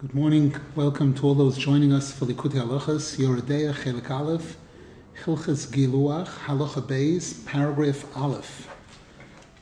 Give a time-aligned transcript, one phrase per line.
[0.00, 0.54] Good morning.
[0.76, 4.56] Welcome to all those joining us for Likutei Halachas, Yoreh Deah Chelik Aleph,
[5.24, 8.68] Hilchas Giluach, Halacha Beis, paragraph Aleph.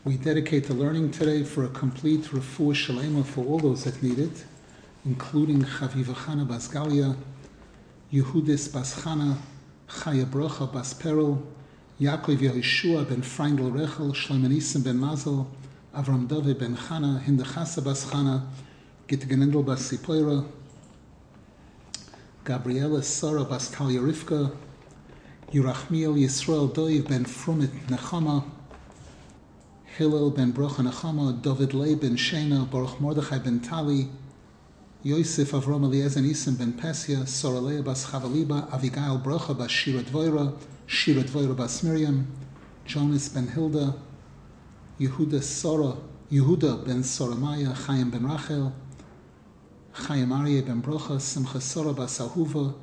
[0.05, 4.19] We dedicate the learning today for a complete refuah shalema for all those that need
[4.19, 4.45] it,
[5.07, 7.17] including Chaviva Chana Bas Galia,
[8.13, 9.39] Yehudis Bas Chana,
[9.89, 11.43] Chaya Brocha Bas Perel,
[11.99, 15.51] Yaakov Yehoshua ben Freindel Rechel, Shlomo ben Mazel,
[15.95, 18.43] Avram David ben Chana, Hindechasa Bas Chana,
[19.09, 20.45] Gitgenendel Bas Sipoira,
[22.45, 24.51] Gabriela Sara Bas Talia Rivka,
[25.53, 28.43] Yerachmiel Yisrael Doiv ben Frumit Nechama,
[29.97, 34.09] Hillel ben Brocha Nechama, David Lei ben Shena, Baruch Mordechai ben Tali,
[35.05, 40.53] Yosef Avram Eliezer Nisim ben Pesia, Soralea bas Chavaliba, Avigail Brocha bas Shira Dvoira,
[40.89, 42.27] Shira Dvoira bas Miriam,
[42.85, 43.95] Jonas ben Hilda,
[44.99, 45.97] Yehuda Sora,
[46.29, 48.73] Yehuda ben Soramaya, Chaim ben Rachel,
[49.97, 52.75] Chaim Aryeh ben Brocha, Simcha Sora bas Ahuva,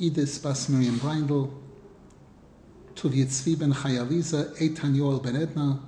[0.00, 1.50] Idis bas Miriam Reindl,
[2.94, 5.78] Tuvia Tzvi ben Chayaliza, Eitan Yoel ben Edna,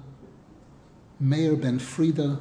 [1.18, 2.38] Meir ben Frida,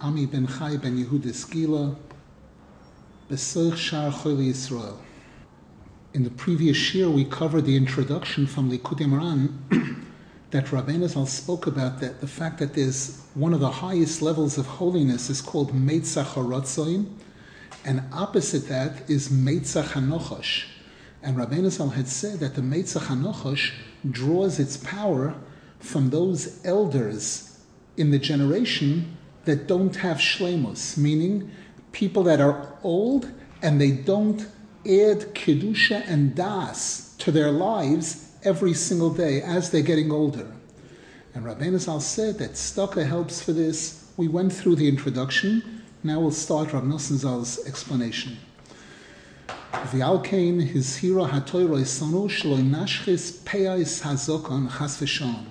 [0.00, 1.94] Ami ben Chai ben Yehudis Gila,
[3.30, 4.98] Besoich Shar Choyli Yisrael.
[6.12, 10.05] In the previous year, we covered the introduction from Likutei Moharan
[10.50, 14.58] that Rabbeinu Zal spoke about that the fact that there's one of the highest levels
[14.58, 17.06] of holiness is called Meitzach HaRatzoin,
[17.84, 20.66] and opposite that is Meitzach HaNochosh.
[21.22, 23.72] And Rabbeinu Zal had said that the Meitzach HaNochosh
[24.08, 25.34] draws its power
[25.80, 27.58] from those elders
[27.96, 31.50] in the generation that don't have shlemus, meaning
[31.92, 33.30] people that are old
[33.62, 34.42] and they don't
[34.84, 40.46] add kedusha and das to their lives every single day as they're getting older.
[41.34, 44.08] And Rabbeinu Zal said that Staka helps for this.
[44.16, 45.82] We went through the introduction.
[46.04, 48.38] Now we'll start Rav Nosson Zal's explanation.
[49.72, 55.44] V'alkein his hira hatoiro isanu shlo nashchis peyais hazokon chas v'shon.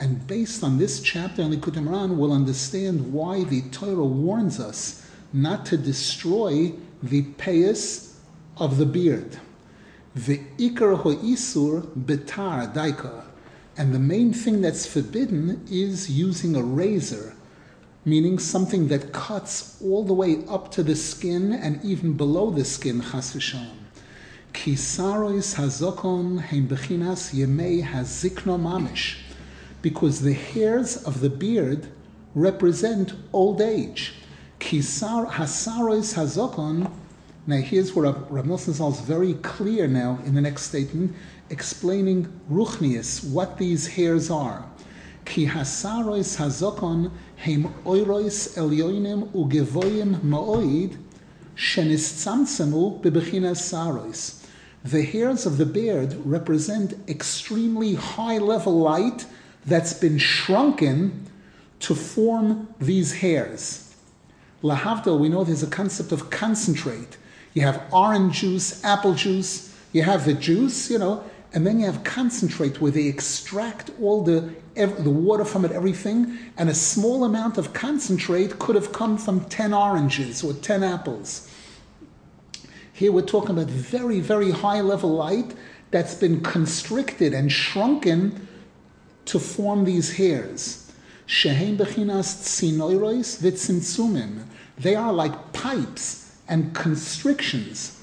[0.00, 5.06] And based on this chapter in Likutei Moharan, we'll understand why the Torah warns us
[5.32, 8.14] not to destroy the payas
[8.56, 9.38] of the beard.
[10.14, 13.24] The ikar ho'isur betar daika.
[13.78, 17.34] And the main thing that's forbidden is using a razor,
[18.04, 22.66] meaning something that cuts all the way up to the skin and even below the
[22.66, 23.34] skin, chas.
[24.52, 29.20] Kisarois hazokon heim bechinas yemei hazikno mamish
[29.80, 31.88] because the hairs of the beard
[32.34, 34.12] represent old age.
[34.60, 36.90] Kisar hasaros hazokon.
[37.44, 41.12] Now here's where Rav Nosson is very clear now in the next statement,
[41.50, 44.64] explaining ruchnius what these hairs are.
[45.24, 50.96] Ki hasaros hazokon heim oiros elyoinim ugevoyim ma'oid
[51.56, 54.46] shenitzamtzemu bebechinas saros.
[54.84, 59.26] The hairs of the beard represent extremely high level light
[59.66, 61.26] that's been shrunken
[61.80, 63.96] to form these hairs.
[64.62, 67.16] Lahavdil, we know there's a concept of concentrate.
[67.54, 71.86] You have orange juice, apple juice, you have the juice, you know, and then you
[71.86, 77.24] have concentrate where they extract all the the water from it, everything, and a small
[77.24, 81.50] amount of concentrate could have come from 10 oranges or 10 apples.
[82.94, 85.54] Here we're talking about very, very high level light
[85.90, 88.48] that's been constricted and shrunken
[89.26, 90.90] to form these hairs.
[91.28, 92.46] Bechinas.
[94.78, 97.98] They are like pipes and constrictions.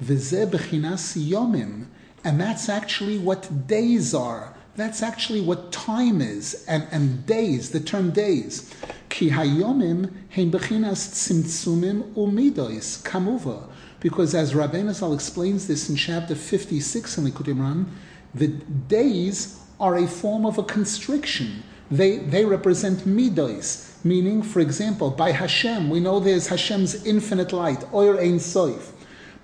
[0.00, 1.86] Yomim.
[2.24, 4.54] And that's actually what days are.
[4.74, 8.72] That's actually what time is, and, and days, the term days.
[9.10, 13.68] Ki hayomim heim bechinas tzimtzumim umidois kamuva.
[14.00, 17.86] Because as Rabbeinu Zal explains this in chapter 56 in Likutei Moharan,
[18.34, 21.62] the days are a form of a constriction.
[21.90, 27.84] They, they represent midos, meaning, for example, by Hashem, we know there's Hashem's infinite light,
[27.92, 28.90] Oyer Ein Soif.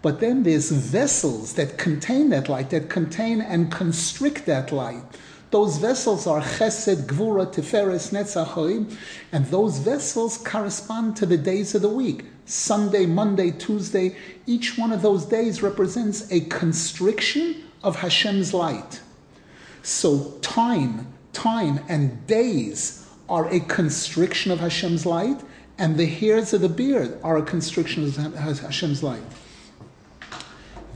[0.01, 5.03] But then there's vessels that contain that light, that contain and constrict that light.
[5.51, 8.97] Those vessels are Chesed, Gvura, Tiferes, Netzach,
[9.33, 12.27] and those vessels correspond to the days of the week.
[12.45, 14.17] Sunday, Monday, Tuesday,
[14.47, 19.01] each one of those days represents a constriction of Hashem's light.
[19.83, 25.41] So time, time and days are a constriction of Hashem's light,
[25.79, 29.23] and the hairs of the beard are a constriction of Hashem's light.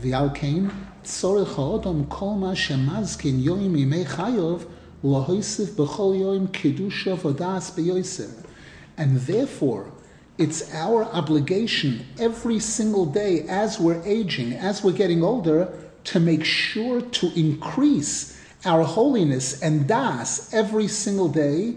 [0.01, 0.71] V'alkein
[1.03, 4.67] tzorech ha'odom kol ma shemazkin yoim imei chayov
[5.03, 8.31] lahoisif b'chol yoim kedusha v'das beyoser.
[8.97, 9.91] And therefore,
[10.37, 15.71] it's our obligation every single day as we're aging, as we're getting older,
[16.05, 21.75] to make sure to increase our holiness and das every single day,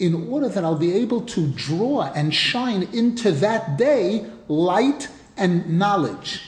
[0.00, 5.78] in order that I'll be able to draw and shine into that day light and
[5.78, 6.42] knowledge.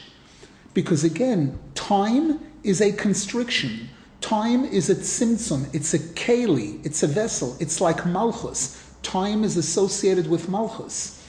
[0.75, 3.91] Because again, time is a constriction.
[4.23, 8.91] Time is a tzimtzum, it's a keli, it's a vessel, it's like malchus.
[9.03, 11.22] Time is associated with malchus.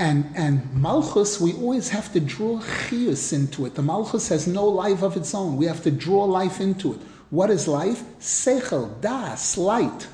[0.00, 3.74] And, and malchus, we always have to draw chius into it.
[3.74, 5.58] The malchus has no life of its own.
[5.58, 7.00] We have to draw life into it.
[7.28, 8.02] What is life?
[8.18, 10.08] Sechel, das, light.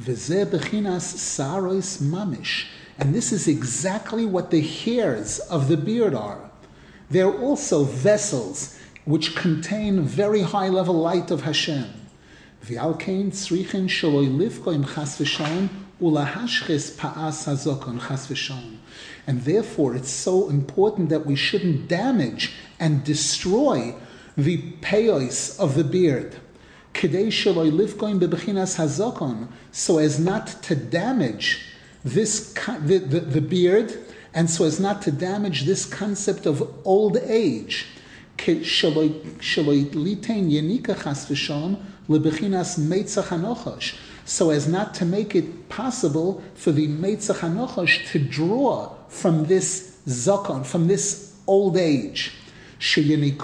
[0.00, 2.68] Bechinas sarois mamish.
[2.98, 6.50] And this is exactly what the hairs of the beard are.
[7.10, 11.92] They're also vessels which contain very high level light of Hashem.
[12.64, 15.68] V'alkein tzrichin shaloi livko chas v'shalom
[19.26, 23.94] And therefore, it's so important that we shouldn't damage and destroy
[24.36, 26.36] the peyos of the beard.
[29.72, 31.66] So as not to damage
[32.04, 33.98] this the, the, the beard,
[34.34, 37.86] and so as not to damage this concept of old age
[44.24, 49.98] so as not to make it possible for the Meitzach Hanochosh to draw from this
[50.06, 52.32] zakon, from this old age.
[52.80, 53.38] Yemei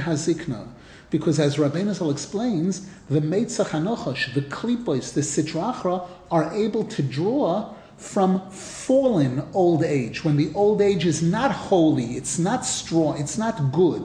[0.00, 0.68] hazikna.
[1.10, 7.02] Because as Rabbeinu Zal explains, the Meitzach Hanochosh, the Klipos, the Sitrachra, are able to
[7.02, 13.18] draw from fallen old age, when the old age is not holy, it's not strong,
[13.18, 14.04] it's not good.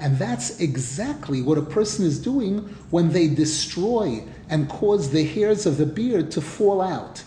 [0.00, 2.58] And that's exactly what a person is doing
[2.90, 7.24] when they destroy and cause the hairs of the beard to fall out.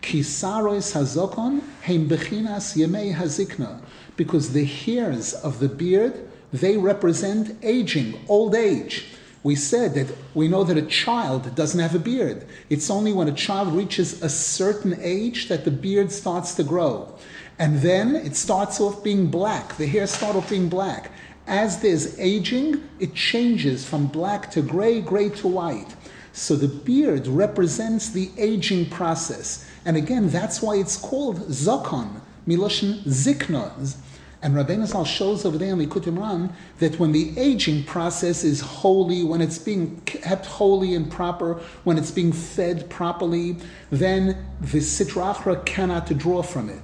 [0.00, 3.82] Kisaros hazokon heim bechinas yemei hazikna.
[4.16, 9.06] Because the hairs of the beard, they represent aging, old age.
[9.42, 12.46] We said that we know that a child doesn't have a beard.
[12.68, 17.14] It's only when a child reaches a certain age that the beard starts to grow.
[17.60, 19.76] And then it starts off being black.
[19.76, 21.10] The hair starts off being black.
[21.46, 25.94] As there's aging, it changes from black to gray, gray to white.
[26.32, 29.70] So the beard represents the aging process.
[29.84, 33.94] And again, that's why it's called zakon, miloshin zikna.
[34.40, 38.62] And Rabbeinu Zal shows over there in Likutei Moharan that when the aging process is
[38.62, 43.58] holy, when it's being kept holy and proper, when it's being fed properly,
[43.90, 46.80] then the Sitrachra cannot draw from it.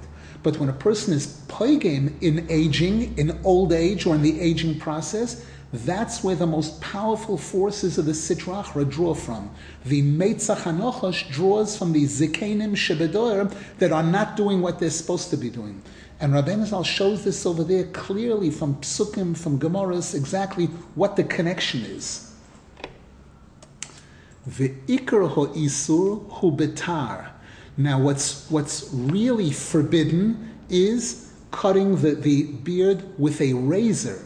[0.47, 4.79] But when a person is poigim in aging, in old age, or in the aging
[4.79, 9.51] process, that's where the most powerful forces of the Sitrachra draw from.
[9.83, 15.31] The Meitzach Hanochosh draws from the Zikenim Shebedor that are not doing what they're supposed
[15.31, 15.81] to be doing.
[16.21, 21.25] And Rabbeinu Zal shows this over there clearly from Psukim, from Gemaras, exactly what the
[21.25, 22.33] connection is.
[24.45, 27.31] The Ikar ho isur hu betar.
[27.77, 34.19] Now, what's what's really forbidden is cutting the, the beard with a razor,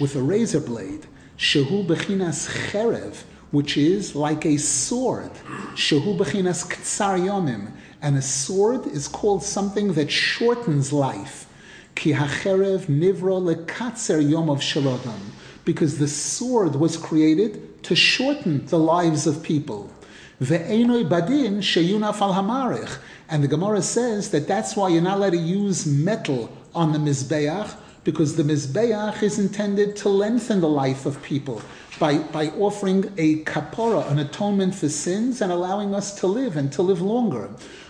[0.00, 1.06] with a razor blade.
[1.38, 5.30] Shehu bechinas cherev, which is like a sword.
[5.74, 7.70] Shehu bechinas ktsar yomim
[8.02, 11.46] and a sword is called something that shortens life.
[11.94, 15.18] Ki hacherev nivra lekatzer yom of shalodam.
[15.64, 19.90] Because the sword was created to shorten the lives of people.
[20.40, 22.98] Ve'enoi badin sheyuna fal hamarich.
[23.28, 26.98] And the Gemara says that that's why you're not allowed to use metal on the
[26.98, 27.74] Mizbeach,
[28.04, 31.62] because the Mizbeach is intended to lengthen the life of people
[31.98, 36.70] by, by offering a kapora, an atonement for sins, and allowing us to live and
[36.72, 37.48] to live longer.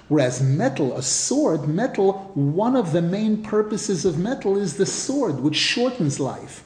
[0.09, 5.41] Whereas metal, a sword, metal, one of the main purposes of metal is the sword,
[5.41, 6.63] which shortens life.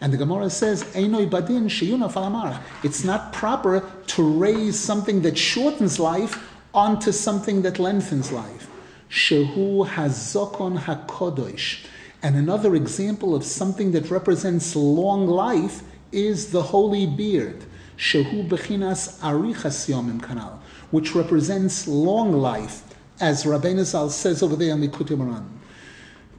[0.00, 1.66] And the Gemara says, badin
[2.10, 2.60] falamar.
[2.82, 8.68] It's not proper to raise something that shortens life onto something that lengthens life.
[9.10, 11.84] Shehu hazokon hakodosh.
[12.22, 17.64] And another example of something that represents long life is the holy beard.
[17.96, 22.82] Shehu bechinas arichas yomim kanal which represents long life,
[23.20, 25.46] as Rabbeinu Zal says over there in the Moharan.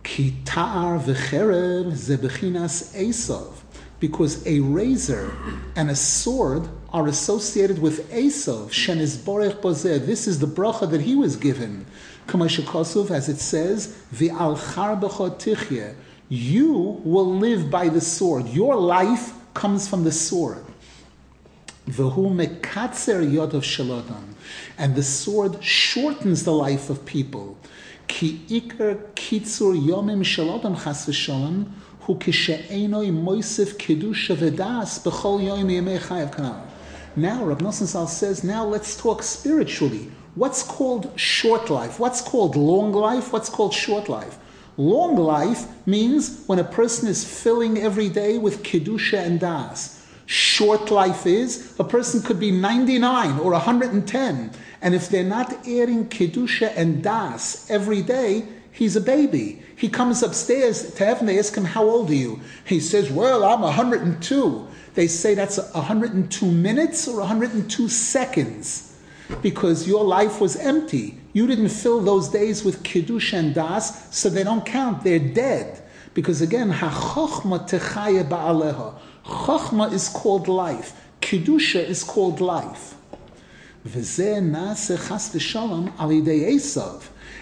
[0.03, 3.53] Ki ta'ar v'cherev zebechinas Esav,
[3.99, 5.33] because a razor
[5.75, 10.05] and a sword are associated with Esav, shenis borech bozeh.
[10.05, 11.85] This is the bracha that he was given.
[12.33, 13.95] as it says,
[16.29, 18.47] You will live by the sword.
[18.49, 20.65] Your life comes from the sword.
[24.77, 27.57] And the sword shortens the life of people.
[28.11, 30.21] Ki ikar kitzur yomim
[33.77, 36.61] kedusha v'das b'chol yom yemei chayav kanal.
[37.15, 40.11] Now, Rav Nosson Sal says, now let's talk spiritually.
[40.35, 41.99] What's called short life?
[41.99, 43.31] What's called long life?
[43.31, 44.37] What's called short life?
[44.75, 50.00] Long life means when a person is filling every day with kedusha and das.
[50.31, 56.05] Short life is a person could be 99 or 110, and if they're not adding
[56.05, 59.61] kedusha and das every day, he's a baby.
[59.75, 61.25] He comes upstairs to heaven.
[61.25, 65.59] They ask him, "How old are you?" He says, "Well, I'm 102." They say that's
[65.73, 68.83] 102 minutes or 102 seconds
[69.41, 71.17] because your life was empty.
[71.33, 75.03] You didn't fill those days with kiddush and das, so they don't count.
[75.03, 75.81] They're dead.
[76.13, 76.71] Because again.
[79.25, 80.93] Chochma is called life.
[81.21, 82.95] Kiddusha is called life.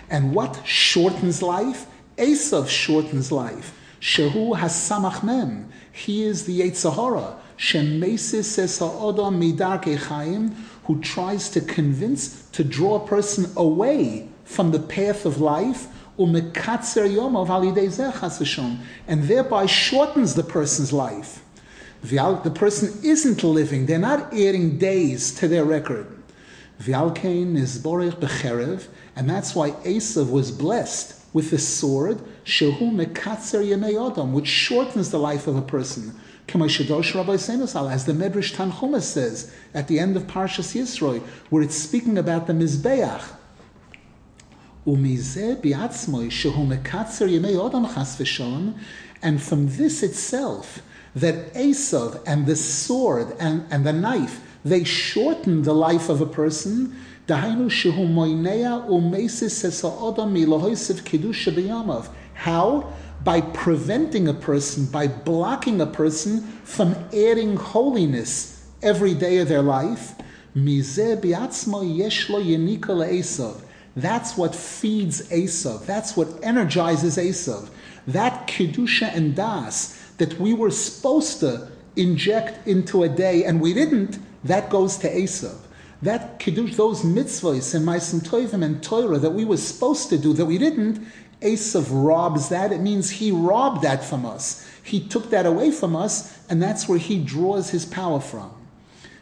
[0.09, 1.85] And what shortens life?
[2.17, 3.75] Esav shortens life.
[3.99, 5.69] Shehu hasamach mem.
[5.91, 7.35] He is the Yetzer Hara.
[7.57, 8.57] Shemesis
[9.97, 10.53] chayim
[10.85, 16.35] who tries to convince, to draw a person away from the path of life, and
[19.23, 21.43] thereby shortens the person's life.
[22.01, 26.07] The person isn't living, they're not adding days to their record.
[26.87, 26.87] And
[29.29, 32.21] that's why Esav was blessed with the sword,
[34.33, 36.15] which shortens the life of a person.
[36.47, 42.47] As the Medrash Tanchuma says at the end of Parshas Yisroi, where it's speaking about
[42.47, 43.21] the Mizbeach.
[49.21, 50.81] And from this itself,
[51.15, 56.25] that Esav and the sword and, and the knife, they shorten the life of a
[56.25, 56.95] person.
[62.33, 62.93] How?
[63.23, 69.61] by preventing a person, by blocking a person from adding holiness every day of their
[69.61, 70.15] life.
[73.95, 75.85] That's what feeds Esav.
[75.85, 77.69] That's what energizes Esav.
[78.07, 83.73] That kedusha and das that we were supposed to inject into a day and we
[83.73, 85.57] didn't, that goes to Esav.
[86.01, 90.31] That kiddush, those mitzvahs and ma'asim tovim and Torah that we were supposed to do
[90.33, 91.05] that we didn't,
[91.41, 92.71] Esav robs that.
[92.71, 94.65] It means he robbed that from us.
[94.83, 98.51] He took that away from us, and that's where he draws his power from.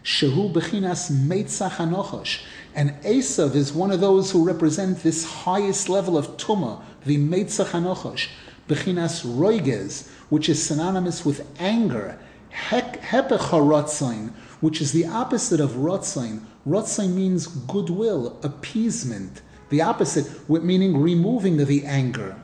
[0.04, 2.42] Shehu bechinas meitzach hanochosh.
[2.76, 7.72] And Esav is one of those who represent this highest level of tuma, the meitzach
[7.72, 8.30] hanochosh.
[8.70, 12.20] Bechinas roiges, which is synonymous with anger.
[12.52, 16.42] Hepech which is the opposite of rotzain.
[16.68, 19.42] Rotzain means goodwill, appeasement.
[19.70, 22.36] The opposite, meaning removing the anger.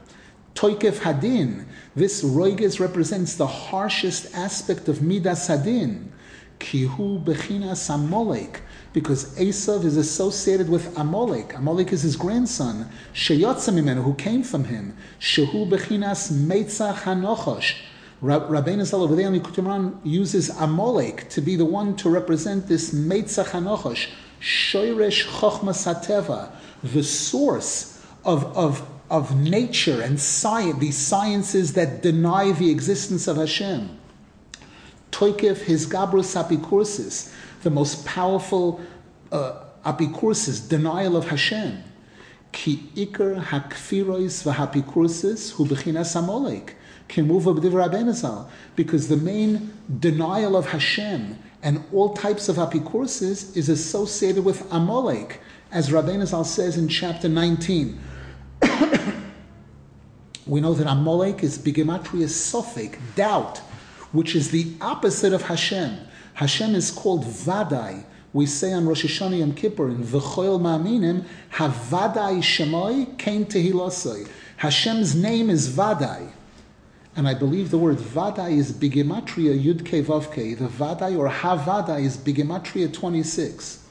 [0.56, 1.66] Toikef hadin.
[1.96, 6.12] This roiges represents the harshest aspect of midas hadin.
[6.60, 8.58] Kihu bechinas amolek.
[8.94, 11.56] Because Esav is associated with Amalek.
[11.56, 12.90] Amalek is his grandson.
[13.14, 14.96] Sheyotzamimenu, who came from him.
[15.20, 17.76] Shehu bechinas meitzach hanochosh.
[18.24, 23.48] Rabbeinu Zal over there the uses Amalek to be the one to represent this Meitzach
[23.48, 24.08] Hanochosh,
[24.40, 26.50] Shoiresh Chochma Sateva,
[26.82, 33.36] the source of, of, of nature and science, these sciences that deny the existence of
[33.36, 33.90] Hashem.
[35.12, 37.34] Toikev his Gabrus Apikursis,
[37.64, 38.82] the most powerful
[39.32, 41.84] uh, Apikursis, denial of Hashem.
[42.52, 46.76] Ki ikar hakfirois v'hapikursis hu b'chinas amolek.
[48.76, 55.40] Because the main denial of Hashem and all types of apikursis is associated with Amalek,
[55.72, 58.00] as Rabbeinu Zal says in chapter 19.
[60.48, 63.60] we know that Amalek is bigematria safek, doubt,
[64.12, 65.98] which is the opposite of Hashem.
[66.36, 68.04] Hashem is called Vadai.
[68.34, 73.18] We say on Rosh Hashanah Yom Kippur in V'choil Ma'aminim, Havadai Shemoi
[73.50, 74.28] to Hilosoi.
[74.58, 76.32] Hashem's name is Vadai.
[77.16, 80.58] And I believe the word Vadai is Bigematria Yudke Vavke.
[80.58, 83.86] The Vadai or Havadai is Bigematria 26.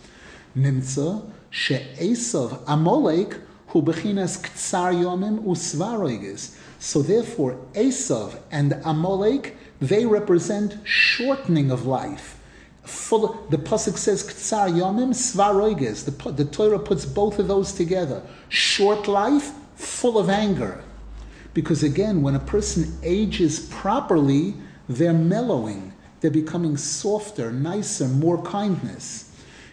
[0.56, 6.56] Nimtza she'esav Amolek hu bechinas ktsar yomim usvaroiges.
[6.78, 12.38] So therefore, Esav and Amalek, they represent shortening of life.
[12.84, 13.46] full.
[13.50, 16.04] The pasuk says ktsar yomim svaroiges.
[16.04, 18.22] The the Torah puts both of those together.
[18.48, 20.82] Short life, full of anger,
[21.54, 24.54] because again, when a person ages properly,
[24.88, 25.92] they're mellowing.
[26.20, 29.31] They're becoming softer, nicer, more kindness.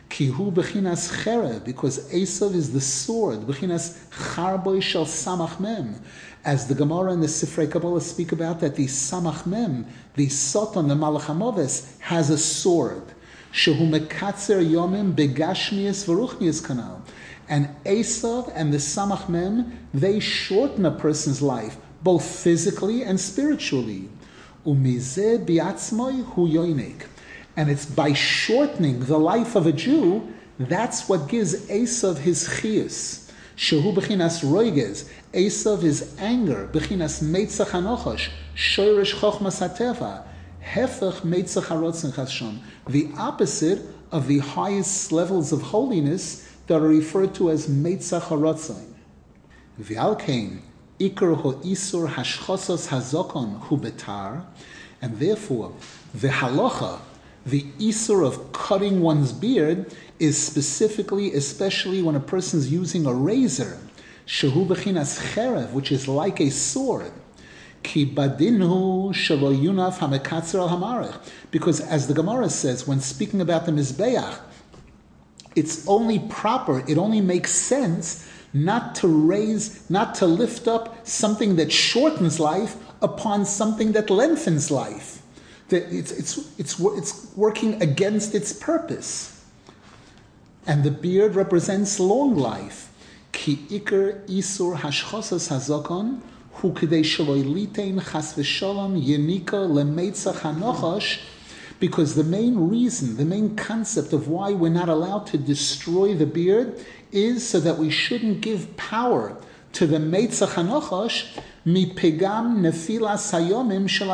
[0.09, 3.41] Kihu bechinas chere, because Esav is the sword.
[3.41, 6.01] Bechinas charboy shel samach mem.
[6.43, 9.85] As the Gemara and the Sifrei Kabbalah speak about that the samach mem,
[10.15, 13.03] the Soton, the Malachamoves, has a sword.
[13.53, 17.01] Shehu mekatzer yomim begashmias v'ruchnias kanal.
[17.47, 24.09] And Esav and the samach mem, they shorten a person's life, both physically and spiritually.
[24.65, 27.05] Umizeh biatzmoy hu yoinek
[27.59, 30.25] and it's by shortening the life of a Jew
[30.59, 33.29] that's what gives Esav his chiyus.
[33.57, 35.09] Shehu b'chinas roiges.
[35.33, 36.69] Esav is anger.
[36.71, 38.29] Bechinas meitzach hanochosh.
[38.55, 40.23] Shoyrish chochmas hateva.
[40.63, 42.59] Hefech meitzach harotzen.
[42.87, 48.85] The opposite of the highest levels of holiness that are referred to as meitzach harotzen.
[49.81, 50.59] V'alkein
[50.97, 54.45] ikar ho isur hashchosos hazokon hu betar.
[55.01, 55.73] And therefore,
[56.13, 56.99] the halacha
[57.49, 63.13] the isur of cutting one's beard is specifically, especially when a person is using a
[63.13, 63.77] razor,
[64.25, 67.11] shehu bechinas cherev, which is like a sword.
[71.51, 74.39] Because as the Gemara says, when speaking about the Mizbeach,
[75.55, 81.55] it's only proper, it only makes sense not to raise, not to lift up something
[81.55, 85.18] that shortens life upon something that lengthens life
[85.73, 89.43] it's, it's, it's, it's working against its purpose.
[90.67, 92.91] And the beard represents long life.
[93.31, 95.49] Ki ikar isur hashchosas
[96.53, 101.19] hu shaloi litein chas yenika lemetzach hanochosh
[101.79, 106.25] because the main reason, the main concept of why we're not allowed to destroy the
[106.25, 106.77] beard
[107.11, 109.37] is so that we shouldn't give power
[109.73, 111.25] to the Meitzach Hanochosh
[113.87, 114.09] shel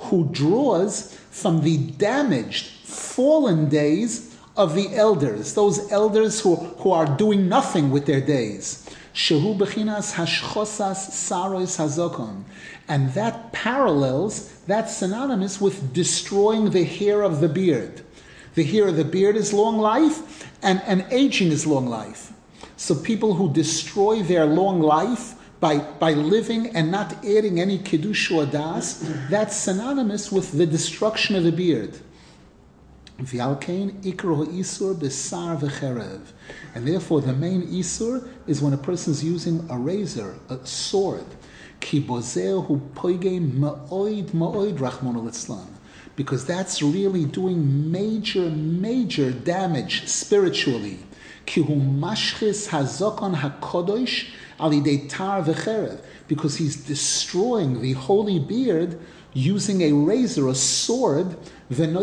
[0.00, 7.06] who draws from the damaged, fallen days of the elders, those elders who, who are
[7.16, 8.88] doing nothing with their days.
[9.14, 12.42] Shehu bechinas hashchosas sarois hazokon.
[12.88, 18.02] And that parallels, that's synonymous with destroying the hair of the beard.
[18.54, 22.32] The hair of the beard is long life, and, and aging is long life.
[22.76, 28.30] So people who destroy their long life by, by living and not adding any kiddush
[28.30, 31.98] or das, that's synonymous with the destruction of the beard.
[36.74, 41.26] And therefore, the main isur is when a person is using a razor, a sword.
[46.16, 50.98] Because that's really doing major, major damage spiritually.
[54.60, 59.00] Ali daytar vikherov because he's destroying the holy beard
[59.32, 61.36] using a razor, a sword,
[61.78, 61.96] and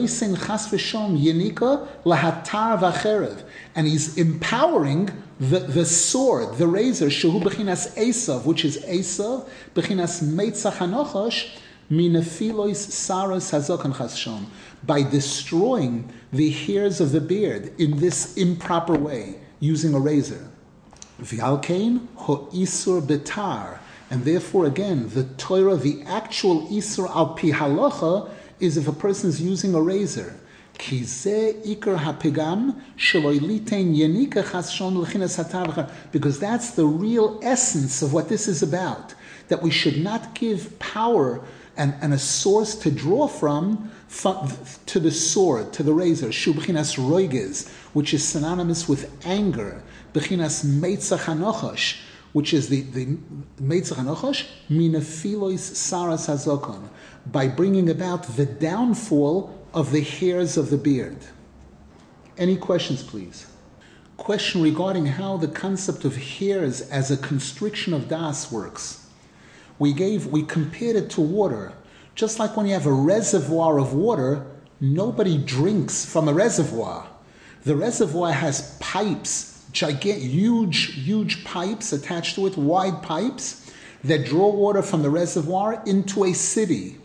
[3.87, 10.77] he's empowering the, the sword, the razor, shehu bechinas Esav, which is Esav, bechinas meitzach
[10.77, 11.49] hanochosh,
[11.91, 14.45] minafilois saras hazokan chashon,
[14.85, 20.46] by destroying the hairs of the beard in this improper way, using a razor.
[21.21, 23.79] V'alkein ho isur betar.
[24.09, 29.29] And therefore, again, the Torah, the actual isur al pi halacha, is if a person
[29.29, 30.35] is using a razor.
[30.77, 31.23] Because
[36.39, 39.15] that's the real essence of what this is about.
[39.47, 41.41] That we should not give power
[41.77, 44.51] and, and a source to draw from, from
[44.87, 46.27] to the sword, to the razor,
[47.93, 49.81] which is synonymous with anger,
[50.19, 51.97] bechinas
[52.33, 53.05] which is the, the
[53.61, 56.89] meitzach hanochosh, minafilois saras hazokon,
[57.25, 61.17] by bringing about the downfall of the hairs of the beard.
[62.37, 63.47] Any questions, please?
[64.17, 69.07] Question regarding how the concept of hairs as a constriction of das works
[69.79, 71.73] we gave we compared it to water.
[72.15, 74.45] Just like when you have a reservoir of water,
[74.79, 77.07] nobody drinks from a reservoir.
[77.63, 83.71] The reservoir has pipes, gigantic, huge, huge pipes attached to it, wide pipes
[84.03, 86.97] that draw water from the reservoir into a city.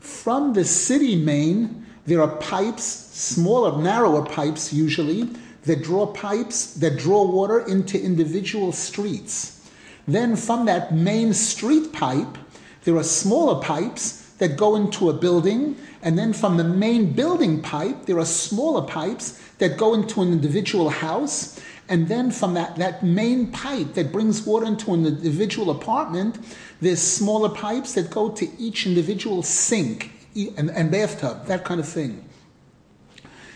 [0.00, 5.28] From the city main, there are pipes, smaller, narrower pipes usually,
[5.64, 9.68] that draw pipes that draw water into individual streets.
[10.06, 12.38] Then from that main street pipe,
[12.84, 17.60] there are smaller pipes that go into a building, and then from the main building
[17.60, 22.76] pipe, there are smaller pipes that go into an individual house, and then from that,
[22.76, 26.38] that main pipe that brings water into an individual apartment,
[26.80, 31.88] there's smaller pipes that go to each individual sink and, and bathtub, that kind of
[31.88, 32.24] thing.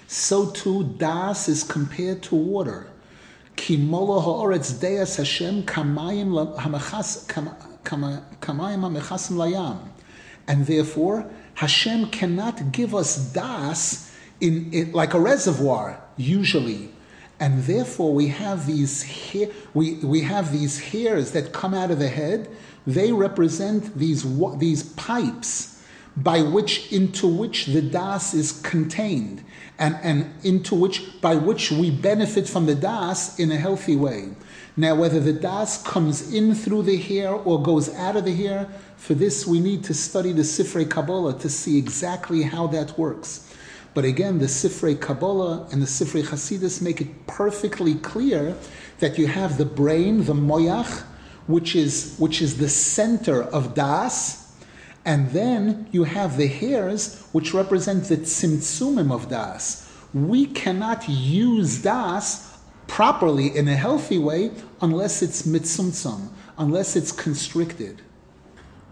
[0.07, 2.89] So too, das is compared to water.
[3.57, 7.47] Kimola ha'oretz deas Hashem kamayim ha'mechasim
[9.37, 9.89] layam.
[10.49, 16.91] And therefore, Hashem cannot give us das in, in like a reservoir, usually
[17.43, 19.05] and therefore we have these
[19.75, 22.49] we, we have these hairs that come out of the head.
[22.87, 24.23] They represent these
[24.59, 25.83] these pipes
[26.17, 29.43] by which into which the das is contained,
[29.77, 34.29] and and into which by which we benefit from the das in a healthy way.
[34.77, 38.69] Now, whether the das comes in through the hair or goes out of the hair,
[38.97, 43.52] for this we need to study the Sifrei Kabbalah to see exactly how that works.
[43.95, 48.57] But again, the Sifrei Kabbalah and the Sifrei Hasidus make it perfectly clear
[49.01, 51.03] that you have the brain, the moyach,
[51.47, 54.53] which is, which is the center of das,
[55.05, 59.91] and then you have the hairs, which represent the tzimtzumim of das.
[60.15, 68.03] We cannot use das properly in a healthy way unless it's mitzumtzum, unless it's constricted.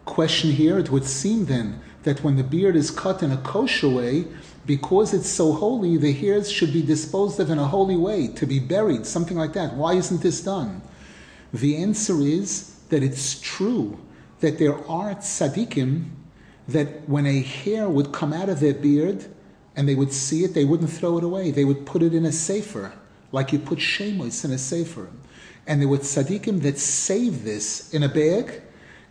[0.05, 3.89] Question here, it would seem then that when the beard is cut in a kosher
[3.89, 4.27] way,
[4.70, 8.46] because it's so holy, the hairs should be disposed of in a holy way, to
[8.46, 9.74] be buried, something like that.
[9.74, 10.80] Why isn't this done?
[11.52, 13.98] The answer is that it's true
[14.38, 16.11] that there are tzaddikim
[16.68, 19.26] that when a hair would come out of their beard
[19.74, 21.50] and they would see it, they wouldn't throw it away.
[21.50, 22.92] They would put it in a sefer,
[23.33, 25.11] like you put shemos in a sefer.
[25.66, 28.62] And there were tzaddikim that saved this in a bag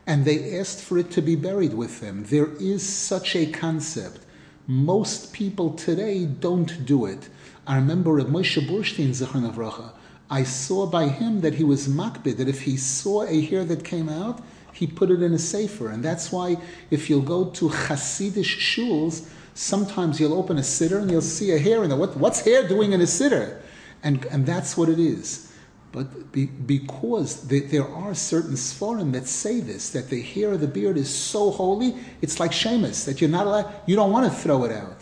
[0.07, 2.23] and they asked for it to be buried with them.
[2.23, 4.21] There is such a concept.
[4.69, 7.27] Most people today don't do it.
[7.65, 9.93] I remember Reb Moshe Burstein, Zichron Avracha,
[10.29, 13.84] I saw by him that he was makbid, that if he saw a hair that
[13.84, 15.89] came out, he put it in a sefer.
[15.89, 16.58] And that's why
[16.91, 21.58] if you'll go to Hasidish shuls, sometimes you'll open a sitter and you'll see a
[21.58, 21.97] hair in there.
[21.97, 23.60] What, what's hair doing in a sitter?
[24.03, 25.48] And, and that's what it is.
[25.91, 30.62] But be, because the, there are certain svarim that say this, that the hair of
[30.62, 34.32] the beard is so holy, it's like shemus, that you're not allowed, you don't want
[34.32, 34.97] to throw it out.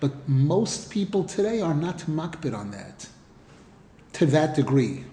[0.00, 3.08] But most people today are not makbid on that,
[4.14, 5.04] to that degree.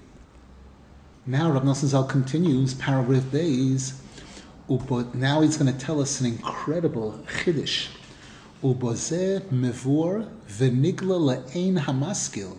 [1.28, 4.02] Now Rav Nosson Zal continues, paragraph days,
[4.68, 7.90] but now he's going to tell us an incredible chiddush.
[8.64, 12.58] Ubozeh mevur v'nigla le'ein hamaskil.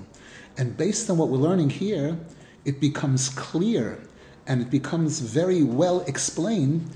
[0.57, 2.17] And based on what we're learning here,
[2.64, 3.99] it becomes clear
[4.46, 6.90] and it becomes very well explained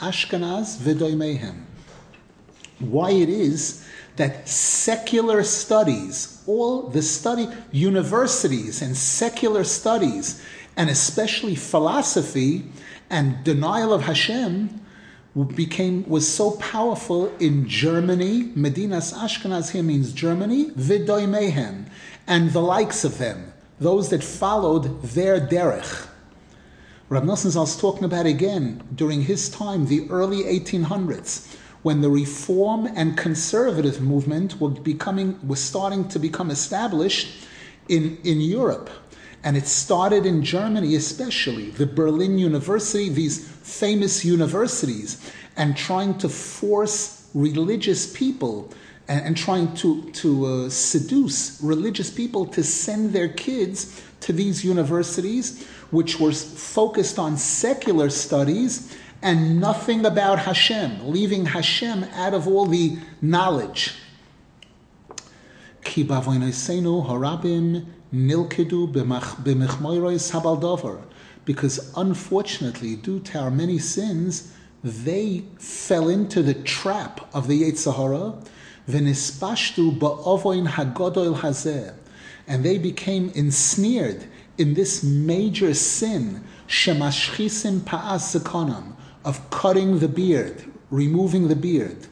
[0.00, 0.78] Ashkenaz.
[2.80, 3.84] Why it is
[4.16, 10.42] that secular studies, all the study, universities and secular studies,
[10.76, 12.64] and especially philosophy
[13.10, 14.80] and denial of Hashem,
[15.54, 18.44] became was so powerful in Germany.
[18.56, 21.86] Medinas Ashkenaz here means Germany, vidoimehem,
[22.26, 26.08] and the likes of them, those that followed their derech.
[27.08, 32.86] Rav Nosson was talking about again during his time, the early 1800s, when the reform
[32.96, 37.46] and conservative movement were becoming was starting to become established
[37.88, 38.90] in, in Europe.
[39.44, 46.28] And it started in Germany, especially the Berlin University, these famous universities, and trying to
[46.28, 48.72] force religious people
[49.06, 54.64] and, and trying to, to uh, seduce religious people to send their kids to these
[54.64, 62.46] universities, which were focused on secular studies and nothing about Hashem, leaving Hashem out of
[62.46, 63.94] all the knowledge.
[65.82, 68.92] harabim nilkedu
[70.30, 71.02] habaldover.
[71.44, 74.52] Because unfortunately, due to our many sins,
[74.84, 78.34] they fell into the trap of the Yetzer Hara,
[78.88, 81.94] v'nispashtu ba'ovoin hagodol hazeh,
[82.46, 84.26] and they became ensnared
[84.58, 88.94] in this major sin, shemashchisim pa'as
[89.24, 92.06] of cutting the beard, removing the beard.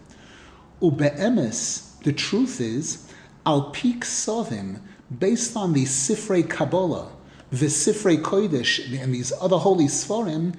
[0.80, 3.10] Ube'emes, the truth is,
[3.44, 4.80] al pik sovim,
[5.18, 7.10] based on the Sifrei Kabbalah,
[7.50, 10.54] the Sifrei Kodesh, and these other holy Sforim,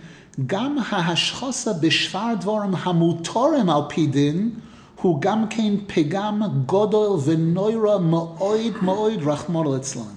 [0.46, 4.62] gam ha'hashchosa b'shvar dvorim hamutorim al pidin,
[4.98, 10.14] hu gam kein pegam godol v'noira ma'oid ma'oid rachmor litzlan.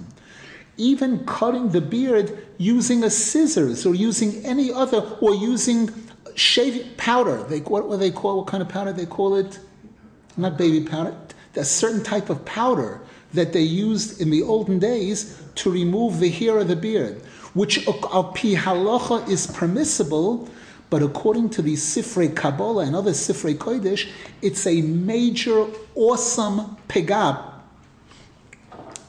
[0.77, 5.89] even cutting the beard using a scissors or using any other, or using
[6.35, 7.43] shaving powder.
[7.43, 9.59] They, what, what they call, what kind of powder they call it?
[10.37, 11.15] Not baby powder.
[11.55, 13.01] A certain type of powder
[13.33, 17.21] that they used in the olden days to remove the hair of the beard,
[17.53, 20.49] which pi halacha is permissible,
[20.89, 24.09] but according to the Sifrei Kabbalah and other Sifrei Kodesh,
[24.41, 27.51] it's a major, awesome pegam.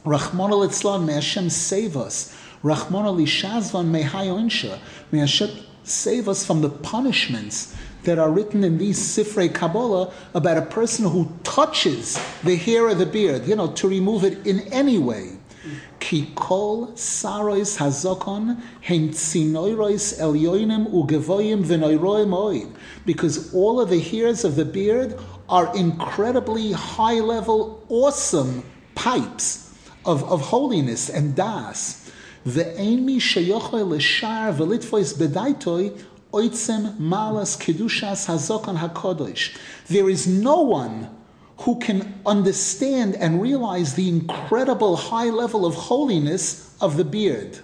[0.04, 2.36] Rahman al may Hashem save us.
[2.62, 4.78] Rahman al Shazvan may Hayoinsha.
[5.10, 5.50] May Hashem
[5.84, 11.08] save us from the punishments that are written in these Sifrei Kabbalah about a person
[11.08, 15.38] who touches the hair of the beard, you know, to remove it in any way.
[16.00, 22.74] Ki kol sarois hazokon hen tzinoirois elyoinim ugevoyim v'noiroim oid.
[23.06, 28.64] Because all of the hairs of the beard are incredibly high level, awesome
[28.96, 29.72] pipes
[30.04, 32.10] of, of holiness and das.
[32.44, 35.96] Ve'en mi sheyochoy l'shar v'litvois bedaitoi
[36.32, 39.56] oitzem malas kedushas hazokon hakodosh.
[39.86, 41.10] There is no one
[41.58, 47.60] who can understand and realize the incredible high level of holiness of the beard.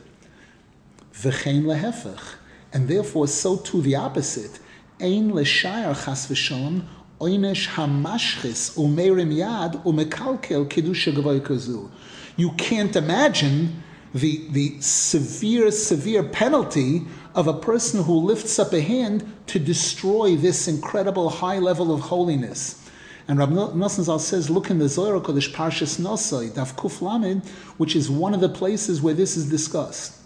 [1.15, 2.35] V'chein lehefech.
[2.73, 4.61] And therefore, so too the opposite.
[5.01, 6.85] Ein l'shayar chas v'shalom
[7.21, 11.91] oinesh hamashchis umerim yad umekalkel kedusha gavoy.
[12.37, 13.83] You can't imagine
[14.15, 17.07] the, the severe, severe penalty
[17.39, 22.01] of a person who lifts up a hand to destroy this incredible high level of
[22.01, 22.85] holiness.
[23.29, 27.47] And Rabbi Nosson Zal says, look in the Zohar Kodesh Parshas Nosai, Daf Kuf Lamed,
[27.77, 30.19] which is one of the places where this is discussed.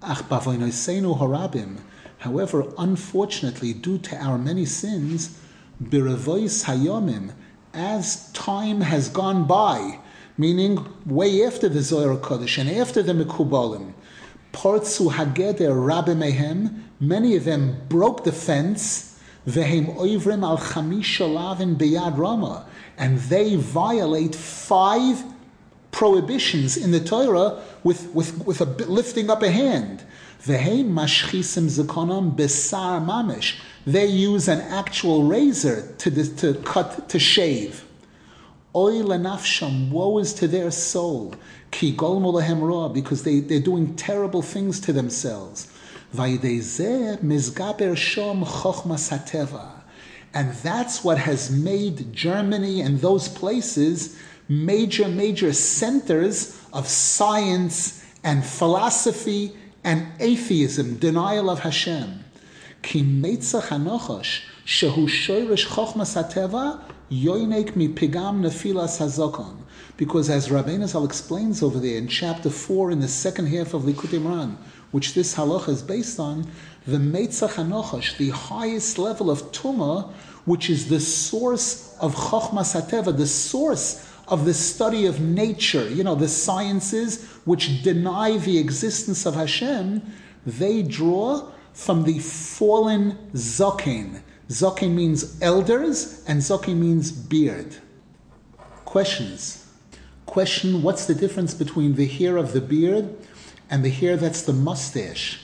[0.00, 1.78] harabim.
[2.18, 5.40] However, unfortunately, due to our many sins,
[5.82, 7.32] biravois hayomim,
[7.74, 9.98] as time has gone by,
[10.36, 13.94] meaning way after the Zohar Kodesh and after the Mekubalim.
[14.58, 19.16] Portsu Hageder Rabbi Mehem, many of them broke the fence,
[19.46, 21.18] Vehem Oivrim al Chamish
[21.78, 22.66] Beyad Rama,
[22.96, 25.22] and they violate five
[25.92, 30.02] prohibitions in the Torah with, with, with a lifting up a hand.
[30.42, 33.60] Vehem Mashchisim Zakonam Besar Mamish.
[33.86, 37.84] They use an actual razor to, to cut, to shave.
[38.74, 41.34] Oy lenafsham, woe is to their soul.
[41.70, 45.70] Because they, they're doing terrible things to themselves.
[50.34, 58.44] And that's what has made Germany and those places major, major centers of science and
[58.44, 59.54] philosophy
[59.84, 62.24] and atheism, denial of Hashem.
[62.82, 64.28] Shehu
[66.14, 69.56] hateva, Yoinek mi pigam nefilas hazokon.
[69.98, 73.82] Because as Rabbeinu Zal explains over there in chapter 4 in the second half of
[73.82, 74.56] Likutei Moharan,
[74.92, 76.48] which this halacha is based on,
[76.86, 80.12] the Meitzach HaNochash, the highest level of Tumah,
[80.44, 86.04] which is the source of Chochmas HaTeva, the source of the study of nature, you
[86.04, 90.00] know, the sciences which deny the existence of Hashem,
[90.46, 97.76] they draw from the fallen Zaken, Zokin means elders, and Zokin means beard.
[98.84, 99.67] Questions.
[100.28, 103.16] Question What's the difference between the hair of the beard
[103.70, 105.40] and the hair that's the mustache?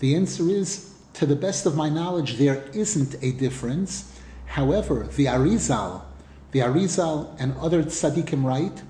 [0.00, 4.20] The answer is, to the best of my knowledge, there isn't a difference.
[4.44, 6.02] However, the Arizal,
[6.50, 8.82] the Arizal and other tzaddikim write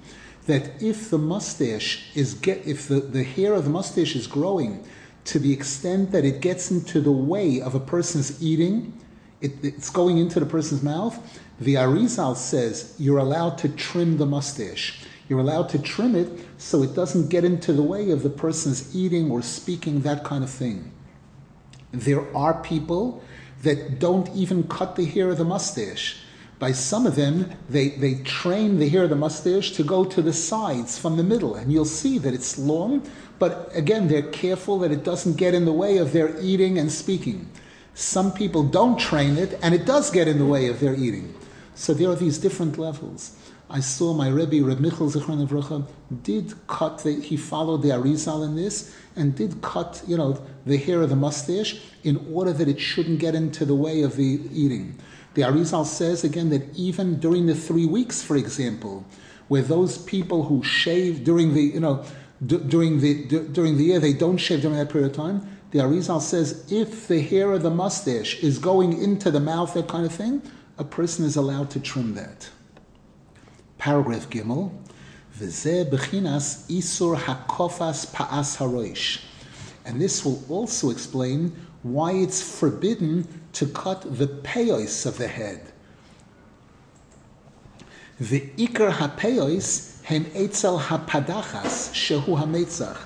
[0.46, 4.84] that if the mustache is get, if the, the hair of the mustache is growing
[5.26, 8.92] to the extent that it gets into the way of a person's eating,
[9.40, 11.16] it, it's going into the person's mouth.
[11.60, 15.04] The Arizal says you're allowed to trim the mustache.
[15.28, 18.94] You're allowed to trim it so it doesn't get into the way of the person's
[18.96, 20.92] eating or speaking, that kind of thing.
[21.92, 23.22] There are people
[23.62, 26.18] that don't even cut the hair of the mustache.
[26.58, 30.20] By some of them, they, they train the hair of the mustache to go to
[30.20, 34.78] the sides from the middle, and you'll see that it's long, but again, they're careful
[34.80, 37.48] that it doesn't get in the way of their eating and speaking.
[37.94, 41.34] Some people don't train it, and it does get in the way of their eating.
[41.74, 43.36] So there are these different levels.
[43.70, 45.86] I saw my Rebbe, Reb Michal Zichron Avrocha,
[46.22, 50.78] did cut, the, he followed the Arizal in this, and did cut, you know, the
[50.78, 54.40] hair of the mustache in order that it shouldn't get into the way of the
[54.52, 54.98] eating.
[55.34, 59.04] The Arizal says again that even during the three weeks, for example,
[59.48, 62.04] where those people who shave during the, you know,
[62.44, 65.46] d- during the d- during the year, they don't shave during that period of time,
[65.70, 69.88] the Arizal says if the hair of the mustache is going into the mouth, that
[69.88, 70.40] kind of thing,
[70.78, 72.48] a person is allowed to trim that.
[73.78, 74.72] Paragraph Gimel.
[75.38, 79.22] V'zeh bechinas isur hakofas pa'as haroish.
[79.84, 85.72] And this will also explain why it's forbidden to cut the payos of the head.
[88.20, 92.98] The ikar hapayos hem etzel hapadachas shehu hametzach.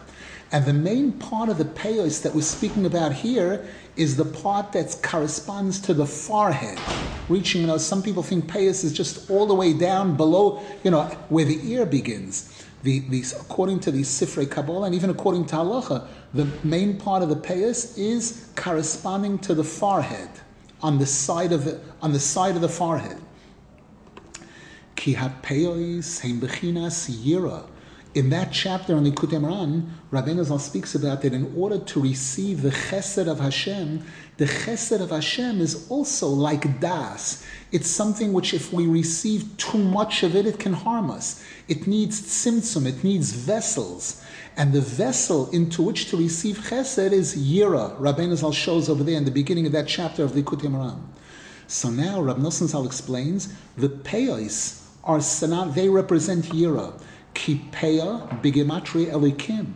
[0.50, 4.72] And the main part of the payos that we're speaking about here is the part
[4.72, 6.80] that corresponds to the forehead,
[7.28, 7.62] reaching.
[7.62, 11.04] You know, some people think payos is just all the way down below, you know,
[11.28, 12.64] where the ear begins.
[12.82, 17.22] The, the, according to the Sifrei Kabbalah and even according to Halacha, the main part
[17.22, 20.30] of the payas is corresponding to the forehead,
[20.82, 23.18] on the side of the, on the side of the forehead.
[24.96, 27.66] Ki heim bechinas yira.
[28.14, 32.60] In that chapter on the Kutem Rabbeinu Zal speaks about that in order to receive
[32.60, 34.04] the chesed of Hashem,
[34.36, 37.42] the chesed of Hashem is also like das.
[37.70, 41.42] It's something which, if we receive too much of it, it can harm us.
[41.68, 44.22] It needs tzimtzum, it needs vessels.
[44.58, 47.98] And the vessel into which to receive chesed is yira.
[47.98, 51.00] Rabbeinu Zal shows over there in the beginning of that chapter of the Kutem
[51.66, 55.18] So now Rab Nosson Zal explains the peyos are
[55.70, 56.92] they represent yira.
[57.34, 59.72] Kipeya bigematri elikim.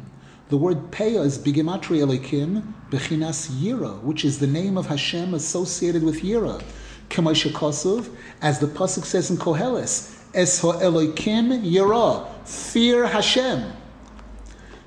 [0.49, 6.05] The word peya is bigematri elikim bechinas yira, which is the name of Hashem associated
[6.05, 6.63] with yira.
[7.09, 8.09] Kosov,
[8.43, 13.73] as the pasuk says in Koheles, es ha'elikim yira, fear Hashem.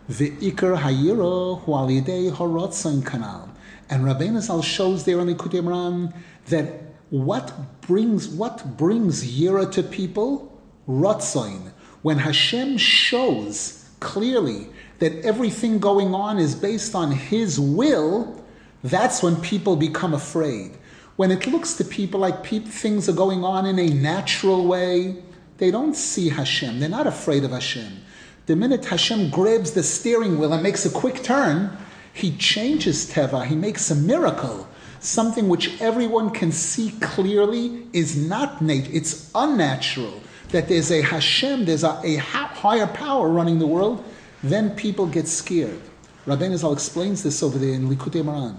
[0.10, 3.50] Ve'ikar hayira hu alidei harotzain kanal.
[3.90, 6.14] And Rabbeinu Zal shows there in the Kutim
[6.48, 10.62] that what brings what brings yira to people?
[10.88, 14.68] Rotzain when Hashem shows clearly
[15.00, 18.44] that everything going on is based on His will,
[18.84, 20.72] that's when people become afraid.
[21.16, 25.22] When it looks to people like pe- things are going on in a natural way,
[25.58, 26.80] they don't see Hashem.
[26.80, 28.00] They're not afraid of Hashem.
[28.46, 31.78] The minute Hashem grabs the steering wheel and makes a quick turn,
[32.14, 33.46] He changes Teva.
[33.46, 34.68] He makes a miracle.
[35.02, 41.66] Something which everyone can see clearly is not nature, it's unnatural that there's a Hashem,
[41.66, 44.04] there's a, a higher power running the world,
[44.44, 45.82] then people get scared.
[46.26, 48.58] Rabbeinu Zal explains this over there in Likutei Moharan.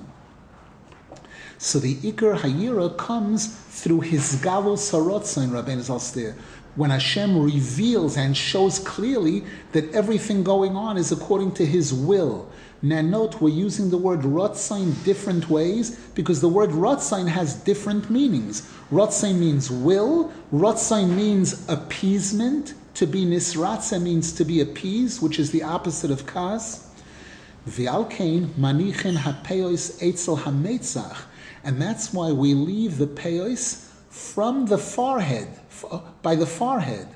[1.58, 5.98] So the Iker Hayira comes through his Galo Sarotza in Rabbeinu Zal
[6.76, 12.48] when Hashem reveals and shows clearly that everything going on is according to His will.
[12.82, 18.08] Now note, we're using the word Rotzain different ways because the word Rotzain has different
[18.08, 18.62] meanings.
[18.90, 22.74] Rotzain means will, Rotzain means appeasement.
[22.94, 26.86] To be Nisratza means to be appeased, which is the opposite of Kaz.
[27.68, 31.22] V'alkein manichin hapeos etzel hametzach.
[31.62, 35.48] And that's why we leave the peos from the forehead,
[35.90, 37.08] uh, by the forehead.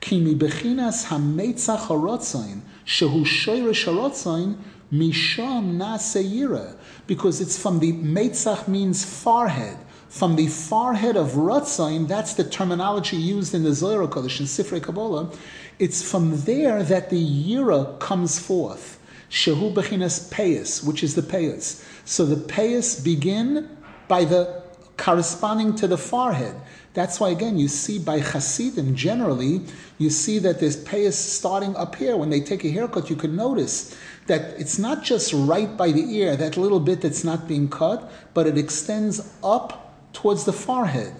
[0.00, 4.56] Kimi bechinas hametzach harotzain, shehu shoyrish harotzain,
[4.92, 6.76] misham naseyira.
[7.06, 9.78] Because it's from the, metzach means forehead.
[10.08, 14.82] From the forehead of Ratzain, that's the terminology used in the Zohar Kodesh in Sifrei
[14.82, 15.30] Kabbalah.
[15.78, 18.98] It's from there that the Yira comes forth.
[19.30, 21.84] Shehu Bechinas Payas, which is the Payas.
[22.04, 23.76] So the Payas begin
[24.08, 24.62] by the
[24.96, 26.54] corresponding to the forehead.
[26.96, 29.60] That's why, again, you see by Hasidim generally,
[29.98, 32.16] you see that there's payas starting up here.
[32.16, 33.94] When they take a haircut, you can notice
[34.28, 38.10] that it's not just right by the ear, that little bit that's not being cut,
[38.32, 41.12] but it extends up towards the forehead.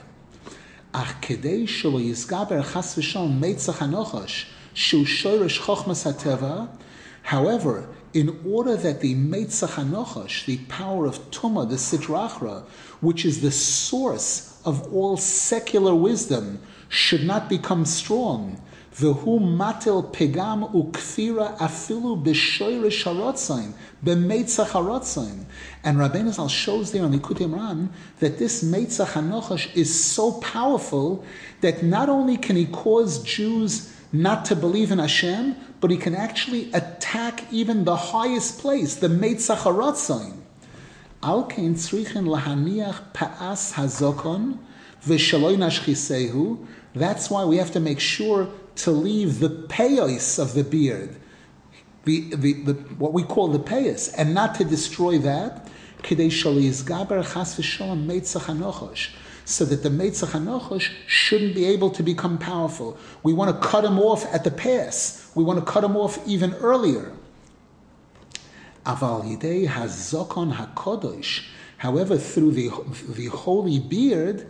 [7.23, 12.63] However, in order that the Meitzach HaNochash, the power of Tuma, the Sitra Achra,
[13.03, 18.61] which is the source of all secular wisdom, should not become strong,
[18.99, 25.45] V'hu matel pegam ukfira afilu b'shoyrish harotzain, b'meitzach harotzain.
[25.85, 31.23] And Rabbeinu Zal shows there on the Kutim that this meitzach hanochash is so powerful
[31.61, 36.15] that not only can he cause Jews not to believe in Hashem, but he can
[36.15, 40.39] actually attack even the highest place, the meitzach harotzain.
[46.95, 51.17] That's why we have to make sure to leave the payos of the beard,
[52.05, 55.69] the, the, the, what we call the payos, and not to destroy that,
[56.05, 56.15] so
[59.65, 62.97] that the Meitzach Hanochosh shouldn't be able to become powerful.
[63.25, 65.29] We want to cut him off at the pass.
[65.35, 67.11] We want to cut him off even earlier.
[71.79, 72.71] However, through the,
[73.09, 74.47] the holy beard,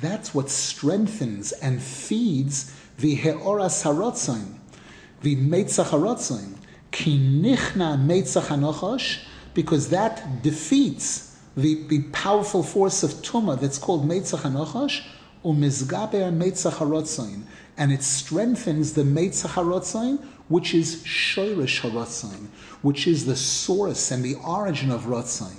[0.00, 4.58] That's what strengthens and feeds the Heoras Harotzain,
[5.22, 6.58] the Meitzach Harotzain.
[6.92, 7.56] Ki
[9.54, 15.02] because that defeats the, the powerful force of Tuma that's called Meitzach Hanochosh,
[15.44, 17.42] umizgaber Meitzach Harotzain.
[17.76, 22.48] And it strengthens the Meitzach Harotzain, which is Shoirish Harotzain,
[22.82, 25.56] which is the source and the origin of Rotzain.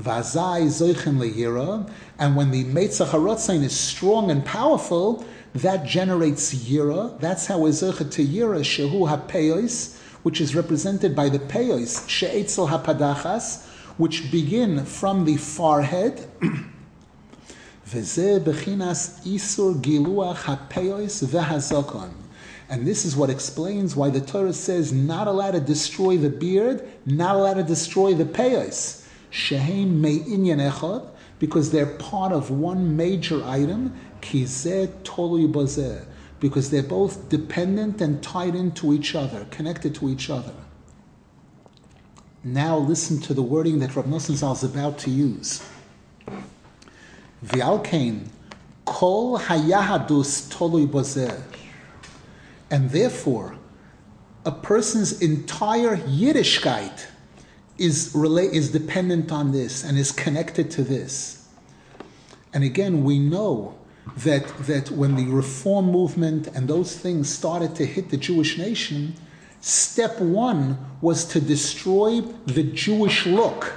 [0.00, 7.20] Vazai zoichem leyira, and when the Meitzach Harotzain is strong and powerful, that generates yira.
[7.20, 12.68] That's how we're zoichet to yira, shehu hapeos, which is represented by the peos, she'etzel
[12.68, 13.66] hapadachas,
[13.98, 16.26] which begin from the forehead.
[17.86, 22.23] Veze bechinas isur giluach hapeos vehazokon.
[22.68, 26.88] And this is what explains why the Torah says not allowed to destroy the beard,
[27.04, 29.06] not allowed to destroy the peos.
[29.30, 31.06] Shehem me'inyan echad,
[31.38, 36.06] because they're part of one major item, kizeh tolu bazeh,
[36.40, 40.54] because they're both dependent and tied into each other, connected to each other.
[42.42, 45.66] Now listen to the wording that Rav Nosson Zal is about to use.
[47.44, 48.28] V'alkein
[48.84, 51.42] kol hayahadus tolu bazeh.
[52.74, 53.54] And therefore,
[54.44, 57.06] a person's entire Yiddishkeit
[57.78, 61.46] is relate is dependent on this and is connected to this.
[62.52, 63.78] And again, we know
[64.16, 69.14] that that when the reform movement and those things started to hit the Jewish nation,
[69.60, 73.72] step one was to destroy the Jewish look.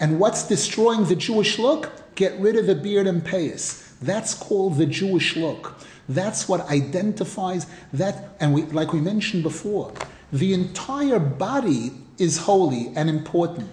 [0.00, 1.92] And what's destroying the Jewish look?
[2.14, 3.98] Get rid of the beard and payas.
[4.00, 5.76] That's called the Jewish look.
[6.10, 9.92] That's what identifies that, and we, like we mentioned before,
[10.32, 13.70] the entire body is holy and important.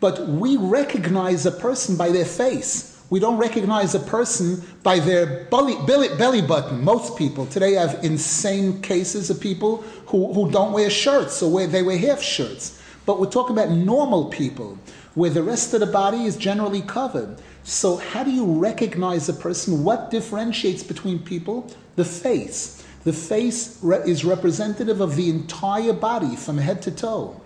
[0.00, 2.98] But we recognize a person by their face.
[3.10, 6.82] We don't recognize a person by their belly, belly, belly button.
[6.82, 11.66] Most people today have insane cases of people who, who don't wear shirts or where
[11.66, 12.82] they wear half shirts.
[13.04, 14.78] But we're talking about normal people
[15.14, 17.38] where the rest of the body is generally covered.
[17.68, 19.82] So, how do you recognize a person?
[19.82, 21.68] What differentiates between people?
[21.96, 22.84] The face.
[23.02, 27.40] The face is representative of the entire body from head to toe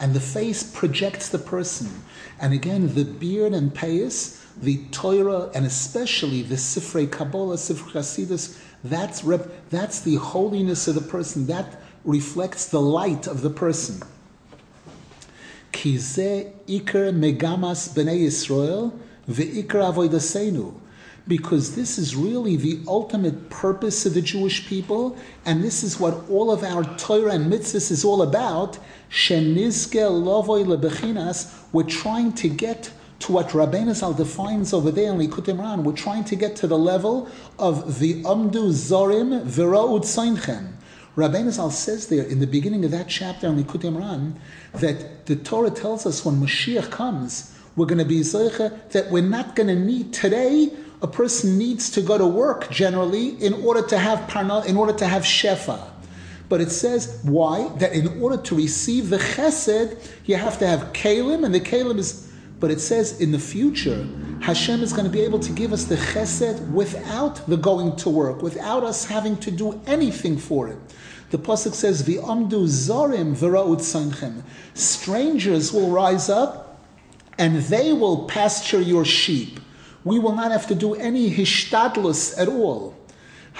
[0.00, 2.02] and the face projects the person.
[2.40, 8.60] And again, the beard and payas, the Torah, and especially the Sifrei Kabbalah, Sifrei Hasidus,
[8.84, 11.46] that's, rep, that's the holiness of the person.
[11.46, 14.02] That reflects the light of the person.
[15.72, 18.92] Kize ikar megamas b'nei Yisrael
[19.28, 20.74] ve'ikar avoidasenu
[21.28, 26.28] because this is really the ultimate purpose of the Jewish people, and this is what
[26.30, 28.78] all of our Torah and mitzvahs is all about.
[31.72, 35.82] We're trying to get to what Rabbeinu Zal defines over there in Likutei Moharan.
[35.82, 40.75] We're trying to get to the level of the Amdu Zorim V'ra'ud Seinchem.
[41.16, 44.34] Rabbeinu Zal says there in the beginning of that chapter in Likutei Moharan
[44.74, 49.22] that the Torah tells us when Mashiach comes, we're going to be Zeicha, that we're
[49.22, 53.80] not going to need today a person needs to go to work generally in order
[53.86, 55.80] to have parnal, in order to have shefa.
[56.50, 60.92] But it says why that in order to receive the chesed, you have to have
[60.92, 62.30] kalim, and the kalim is.
[62.58, 64.06] But it says in the future,
[64.40, 68.08] Hashem is going to be able to give us the chesed without the going to
[68.08, 70.78] work, without us having to do anything for it.
[71.30, 74.42] The pasuk says, "V'amdu zarim v'ra'ut sanchem."
[74.74, 76.80] Strangers will rise up,
[77.38, 79.60] and they will pasture your sheep
[80.06, 82.94] we will not have to do any hishtadlus at all.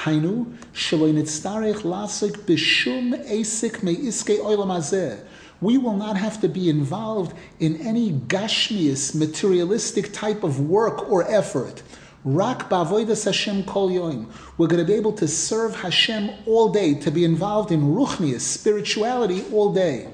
[0.04, 5.18] Hainu lasik b'shum esik meiske.
[5.60, 11.28] We will not have to be involved in any gashmius, materialistic type of work or
[11.28, 11.82] effort.
[12.26, 14.26] Rak ba'avodas Hashem kol yoim.
[14.58, 18.40] We're going to be able to serve Hashem all day, to be involved in ruchnius,
[18.40, 20.08] spirituality all day.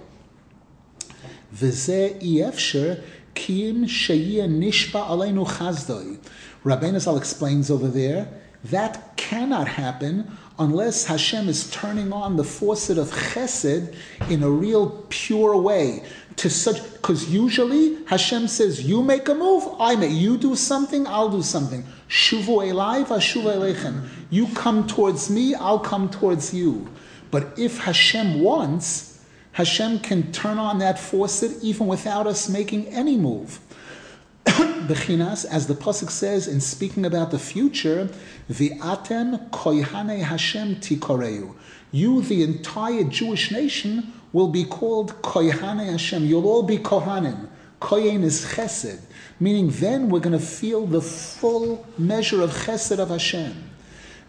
[1.57, 3.03] V'zeh iefsher
[3.35, 6.19] Kim Sheyia Nishba Aleinu Chazdoi.
[6.65, 8.29] Rabbeinu explains over there
[8.65, 13.97] that cannot happen unless Hashem is turning on the faucet of Chesed
[14.29, 16.05] in a real pure way.
[16.37, 20.13] To such because usually Hashem says, "You make a move, I make.
[20.13, 24.09] You do something, I'll do something." Shuvu elai vashuva elechem.
[24.31, 26.89] You come towards me, I'll come towards you.
[27.31, 29.19] But if Hashem wants,
[29.53, 33.61] Hashem can turn on that faucet even without us making any move.
[34.47, 38.09] Bechinas, as the pasuk says in speaking about the future,
[38.51, 41.55] atem koihane Hashem tikoreu.
[41.91, 46.25] You, the entire Jewish nation, will be called koihane Hashem.
[46.25, 47.49] You'll all be kohanim.
[47.81, 49.01] Koyin is chesed,
[49.41, 53.71] meaning then we're going to feel the full measure of chesed of Hashem.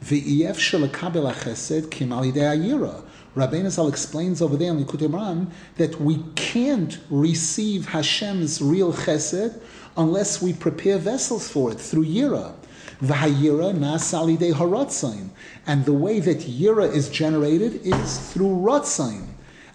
[0.04, 3.04] V'iyef shelakabel chesed kim ayira.
[3.36, 9.60] Rabbeinu Zal explains over there in Likutei Moharan that we can't receive Hashem's real chesed
[9.98, 12.54] unless we prepare vessels for it through yira.
[13.02, 15.30] V'hayira nasali alidei haratzain.
[15.66, 19.33] And the way that yira is generated is through ratzain.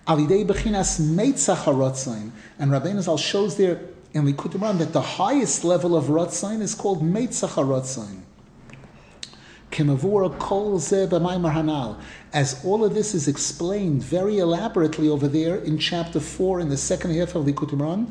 [0.09, 2.31] Alidei bechinas meitzach haratzain.
[2.59, 3.79] And Rabbeinu Zal shows there
[4.15, 8.23] in Likutei Moharan that the highest level of ratzain is called meitzach haratzain.
[12.33, 16.77] As all of this is explained very elaborately over there in chapter 4 in the
[16.79, 18.11] second half of the Kutimran,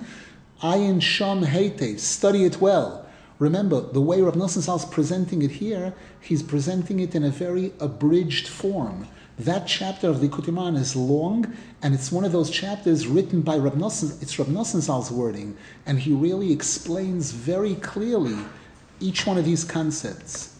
[0.61, 3.07] Ayin Sham Heite, study it well.
[3.39, 7.73] Remember, the way Rav Nosson is presenting it here, he's presenting it in a very
[7.79, 9.07] abridged form.
[9.39, 13.57] That chapter of the Kutiman is long, and it's one of those chapters written by
[13.57, 18.35] Rav Nosson, it's Rav Nosson Zal's wording, and he really explains very clearly
[18.99, 20.57] each one of these concepts.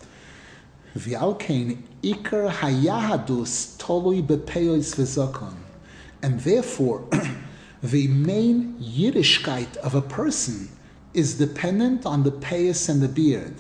[0.96, 5.56] V'alkein ikar hayahadus tolui bepeos v'zokon.
[6.22, 7.04] And therefore,
[7.82, 10.70] the main Yiddishkeit of a person
[11.16, 13.56] is dependent on the payas and the beard.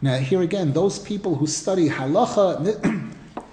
[0.00, 2.95] Now, here again, those people who study halacha,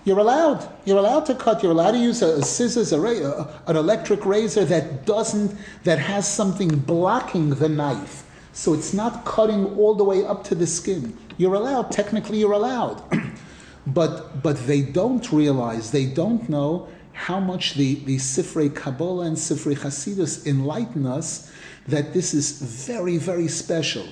[0.05, 0.67] you're allowed.
[0.85, 1.63] You're allowed to cut.
[1.63, 5.99] You're allowed to use a, a scissors, a, a, an electric razor that doesn't, that
[5.99, 10.67] has something blocking the knife, so it's not cutting all the way up to the
[10.67, 11.17] skin.
[11.37, 11.91] You're allowed.
[11.91, 13.01] Technically, you're allowed.
[13.87, 19.37] but but they don't realize, they don't know how much the, the Sifrei Kabbalah and
[19.37, 21.51] Sifrei Hasidus enlighten us
[21.87, 24.05] that this is very, very special.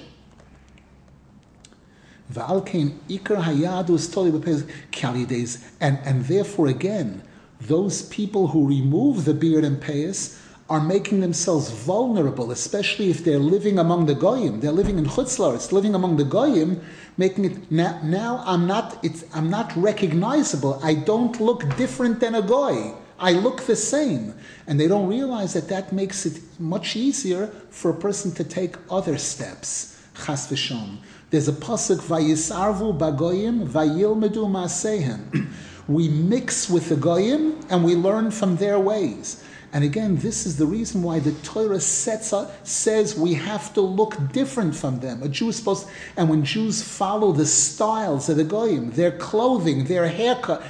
[5.80, 7.24] And, and therefore, again,
[7.60, 10.40] those people who remove the beard and payas
[10.72, 14.62] are making themselves vulnerable, especially if they're living among the goyim.
[14.62, 15.54] They're living in chutzlar.
[15.54, 16.82] It's living among the goyim,
[17.18, 18.00] making it now.
[18.04, 18.98] now I'm not.
[19.04, 20.80] It's, I'm not recognizable.
[20.82, 22.94] I don't look different than a goy.
[23.20, 24.34] I look the same,
[24.66, 28.78] and they don't realize that that makes it much easier for a person to take
[28.90, 30.00] other steps.
[30.26, 31.00] Chas v'shom.
[31.32, 35.48] There's a pasuk vayisarvu bagoyim vayilmedu maasehem.
[35.88, 39.44] We mix with the goyim and we learn from their ways.
[39.74, 43.82] And again, this is the reason why the Torah sets up, says we have to
[43.82, 45.24] look different from them.
[45.24, 49.86] A Jew is supposed, and when Jews follow the styles of the goyim, their clothing,
[49.86, 50.62] their haircut,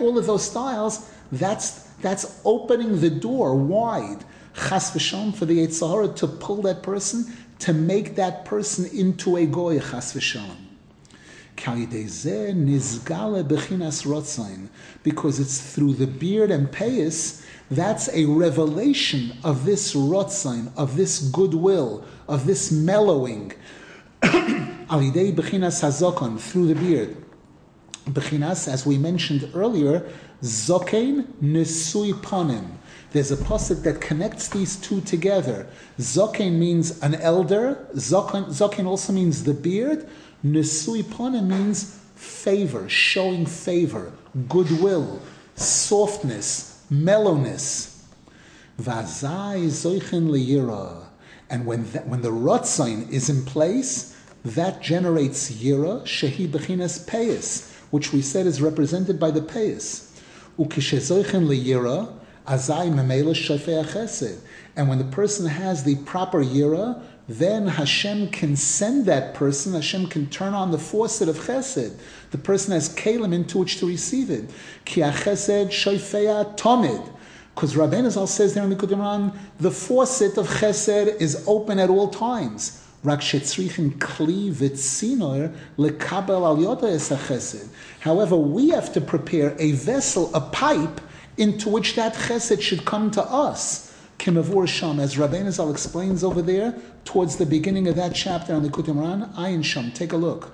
[0.00, 5.88] all of those styles, that's that's opening the door wide, chas v'shom, for the Yetzer
[5.88, 10.56] Hara to pull that person, to make that person into a goy, chas v'shom.
[15.02, 21.20] Because it's through the beard and payas that's a revelation of this rotzain, of this
[21.20, 23.52] goodwill, of this mellowing.
[24.22, 27.16] Alidei bechinas hazokon, through the beard.
[28.06, 30.10] Bechinas, as we mentioned earlier,
[30.42, 32.70] zokein nesui panim.
[33.12, 35.66] There's a pasuk that connects these two together.
[35.98, 37.86] Zokein means an elder.
[37.94, 40.06] Zokein, also means the beard.
[40.44, 44.12] Nesui panim means favor, showing favor,
[44.48, 45.22] goodwill,
[45.56, 48.06] softness, mellowness.
[48.80, 51.04] Vazai zoichen liyira.
[51.50, 57.72] And when, that, when the rotzain is in place, that generates yira, shehi bechinas payas,
[57.90, 60.20] which we said is represented by the payas.
[60.58, 62.12] Ukishezoichen liyira,
[62.48, 64.38] azai memela shafei chesed.
[64.76, 70.06] And when the person has the proper yira, then Hashem can send that person, Hashem
[70.06, 71.94] can turn on the faucet of chesed.
[72.30, 74.48] The person has kalim into which to receive it.
[74.84, 77.06] Ki chesed shoifea tomid.
[77.54, 81.90] Because Rabbeinu Zal says there in the Kudiman, the faucet of chesed is open at
[81.90, 82.84] all times.
[88.00, 91.00] However, we have to prepare a vessel, a pipe,
[91.38, 93.94] into which that chesed should come to us.
[94.18, 98.62] Kimavur Sham, as Rabbeinu Zal explains over there, towards the beginning of that chapter on
[98.62, 100.52] the Kutimran, Ayin Sham, take a look.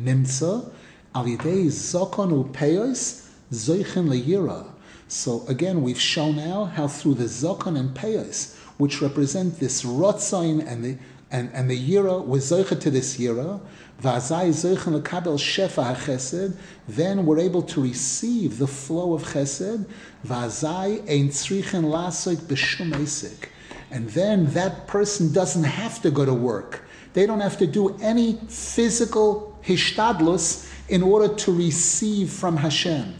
[0.00, 0.70] Nimtza,
[1.14, 4.68] alidei zokon upeyos, zoichen leyira.
[5.08, 10.64] So again, we've shown now how through the zokon and peyos, which represent this rotzain
[10.66, 10.98] and the
[11.30, 13.60] and, and the yira was zoicha to this yira,
[16.88, 19.86] then we're able to receive the flow of chesed.
[23.90, 26.82] And then that person doesn't have to go to work.
[27.14, 33.14] They don't have to do any physical hishtadlus in order to receive from Hashem.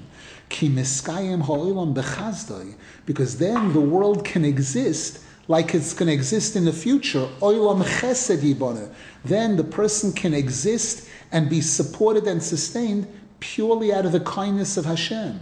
[3.07, 9.01] Because then the world can exist like it's going to exist in the future, chesed
[9.25, 13.07] then the person can exist and be supported and sustained
[13.41, 15.41] purely out of the kindness of Hashem.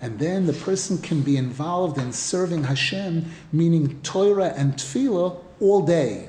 [0.00, 5.82] And then the person can be involved in serving Hashem, meaning Torah and Tefillah, all
[5.82, 6.28] day.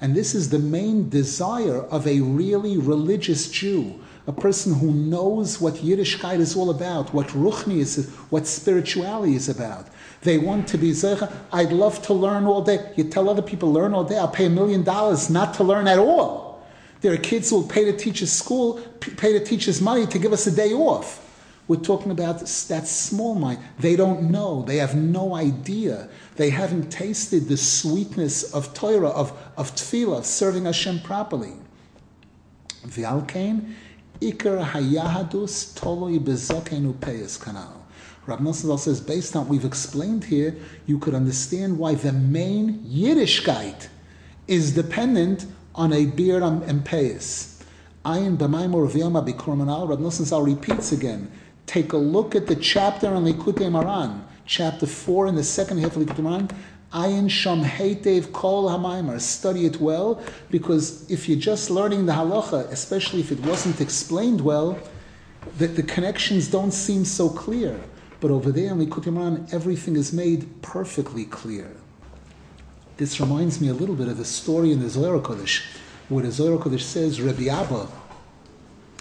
[0.00, 5.60] And this is the main desire of a really religious Jew, a person who knows
[5.60, 9.88] what Yiddishkeit is all about, what Ruchni is, what spirituality is about.
[10.22, 11.32] They want to be Zecha.
[11.52, 12.92] I'd love to learn all day.
[12.96, 14.18] You tell other people, learn all day.
[14.18, 16.64] I'll pay a million dollars not to learn at all.
[17.00, 20.32] There are kids who will pay the teacher's school, pay the teacher's money to give
[20.32, 21.28] us a day off.
[21.66, 23.58] We're talking about that small mind.
[23.78, 24.62] They don't know.
[24.62, 26.08] They have no idea.
[26.36, 31.54] They haven't tasted the sweetness of Torah, of, of tefillah, of serving Hashem properly.
[32.86, 33.74] V'alkein,
[34.30, 37.78] ikar hayahadus toloi bezokenu peyes kanal.
[38.26, 40.54] Nosson says, based on what we've explained here,
[40.86, 43.88] you could understand why the main Yiddishkeit
[44.46, 47.60] is dependent on a beard and payas.
[48.04, 49.88] Ayin b'maimor v'yoma b'kormanal.
[49.88, 51.30] Rav Nosson repeats again.
[51.66, 55.96] Take a look at the chapter on Likutei Moharan, chapter four in the second half
[55.96, 56.50] of Likutei Moharan.
[56.92, 59.20] Ayin sham heitev kol hamaimar.
[59.20, 64.40] Study it well, because if you're just learning the halacha, especially if it wasn't explained
[64.42, 64.78] well,
[65.58, 67.80] that the connections don't seem so clear.
[68.20, 71.70] But over there in Likutei Moharan, everything is made perfectly clear.
[72.98, 75.64] This reminds me a little bit of the story in the Zohar Kodesh,
[76.08, 77.88] where the Zohar Kodesh says Rabbi Abba,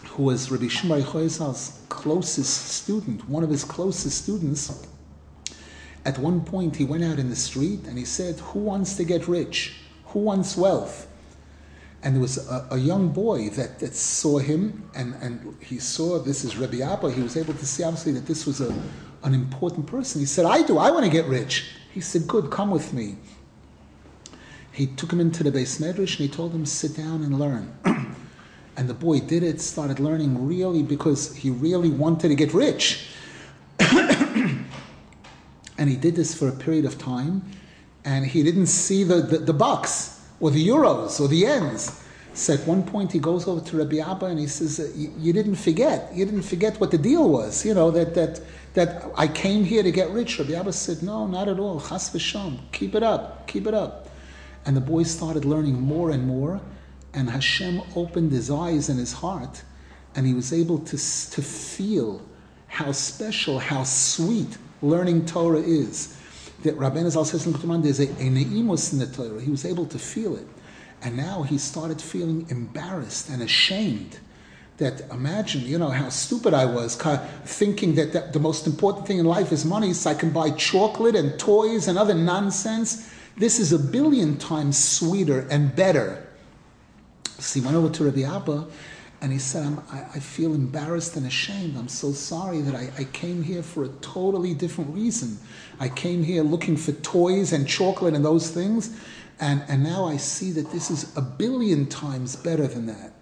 [0.05, 4.87] who was Rabbi Shimon Choisal's closest student, one of his closest students,
[6.05, 9.03] at one point he went out in the street and he said, Who wants to
[9.03, 9.75] get rich?
[10.07, 11.07] Who wants wealth?
[12.03, 16.17] And there was a, a, young boy that, that saw him, and, and he saw
[16.17, 17.11] this is Rabbi Abba.
[17.11, 18.73] He was able to see, obviously, that this was a,
[19.23, 20.19] an important person.
[20.19, 21.69] He said, I do, I want to get rich.
[21.91, 23.17] He said, Good, come with me.
[24.71, 27.75] He took him into the beis medrash and he told him, Sit down and learn.
[28.77, 33.09] and the boy did it, started learning really because he really wanted to get rich.
[35.81, 37.41] and he did this for a period of time,
[38.05, 41.99] and he didn't see the, the, the bucks or the euros or the yens.
[42.35, 45.55] So at one point he goes over to Rabbi Abba and he says, "You didn't
[45.55, 46.11] forget.
[46.13, 47.65] You didn't forget what the deal was.
[47.65, 48.41] You know that that
[48.75, 51.81] that I came here to get rich." Rabbi Abba said, "No, not at all.
[51.81, 52.59] Chas v'sham.
[52.71, 53.47] Keep it up.
[53.47, 54.07] Keep it up."
[54.67, 56.61] And the boy started learning more and more,
[57.11, 59.63] and Hashem opened his eyes and his heart,
[60.13, 60.97] and he was able to
[61.35, 62.21] to feel
[62.67, 66.17] how special, how sweet learning Torah is
[66.63, 69.41] that Rabbeinu Zal says in Kutuman, there's a, a ne'imus in the Torah.
[69.41, 70.47] He was able to feel it.
[71.01, 74.19] And now he started feeling embarrassed and ashamed.
[74.77, 76.95] That imagine, you know, how stupid I was,
[77.45, 80.51] thinking that, that the most important thing in life is money, so I can buy
[80.51, 83.07] chocolate and toys and other nonsense.
[83.37, 86.27] This is a billion times sweeter and better.
[87.37, 88.67] So went over to Rabbi Abba
[89.21, 91.77] and he said, I, I feel embarrassed and ashamed.
[91.77, 95.37] I'm so sorry that I, I came here for a totally different reason.
[95.79, 98.99] I came here looking for toys and chocolate and those things,
[99.39, 103.13] and, and now I see that this is a billion times better than that.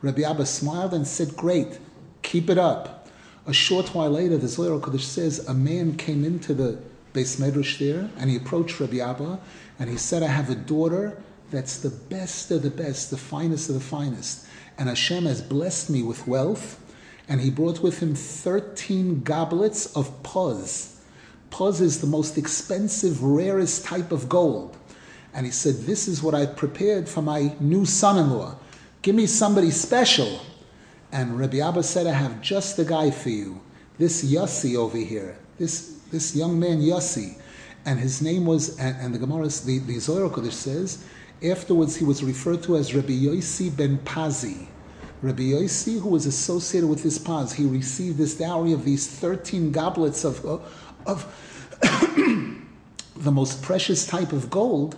[0.00, 1.80] Rabbi Abba smiled and said, Great,
[2.22, 3.08] keep it up.
[3.46, 6.78] A short while later, the Zohar Kodesh says a man came into the
[7.14, 9.40] beis medrash there, and he approached Rabbi Abba,
[9.80, 13.68] and he said, I have a daughter that's the best of the best, the finest
[13.70, 14.46] of the finest.
[14.78, 16.80] And Hashem has blessed me with wealth,
[17.28, 20.94] and he brought with him 13 goblets of puz.
[21.50, 24.76] Puz is the most expensive, rarest type of gold.
[25.34, 28.56] And he said, This is what I've prepared for my new son in law.
[29.02, 30.40] Give me somebody special.
[31.10, 33.60] And Rabbi Abba said, I have just the guy for you.
[33.98, 37.36] This Yossi over here, this, this young man Yossi.
[37.84, 41.04] And his name was, and, and the Gemara, the, the Zohar Kodesh says,
[41.42, 44.66] afterwards he was referred to as Rabbi Yossi ben Pazi.
[45.22, 49.72] Rabbi Yossi, who was associated with this paz, he received this dowry of these 13
[49.72, 50.58] goblets of, uh,
[51.06, 51.26] of
[53.16, 54.96] the most precious type of gold.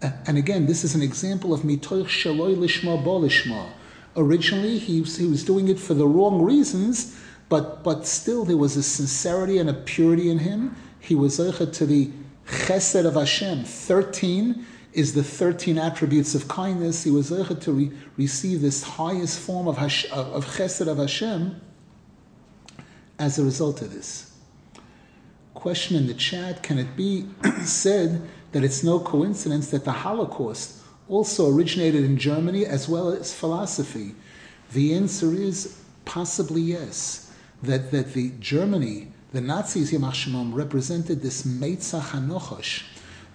[0.00, 3.68] And again, this is an example of mitoich shaloi lishma bo lishma.
[4.16, 7.16] Originally, he he was doing it for the wrong reasons,
[7.48, 10.74] but, but still there was a sincerity and a purity in him.
[10.98, 12.10] He was to the
[12.46, 13.64] chesed of Hashem.
[13.64, 17.04] 13 is the 13 attributes of kindness.
[17.04, 21.60] He was to re- receive this highest form of, Hash- of chesed of Hashem
[23.18, 24.32] as a result of this
[25.54, 27.24] question in the chat can it be
[27.62, 28.20] said
[28.50, 34.16] that it's no coincidence that the Holocaust also originated in Germany as well as philosophy?
[34.72, 37.32] The answer is Possibly yes.
[37.62, 42.82] That that the Germany, the Nazis Yamashimam represented this Meitzach Hanochosh.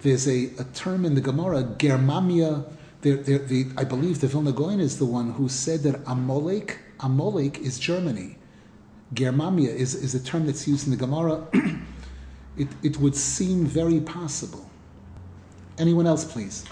[0.02, 2.70] There's a, a term in the Gemara, Germamia.
[3.00, 6.78] There, there, the, I believe the Vilna Gaon is the one who said that Amalek,
[7.00, 8.36] Amalek is Germany.
[9.14, 11.46] Germamia is, is a term that's used in the Gemara.
[12.56, 14.68] it, it would seem very possible.
[15.78, 16.64] Anyone else, please?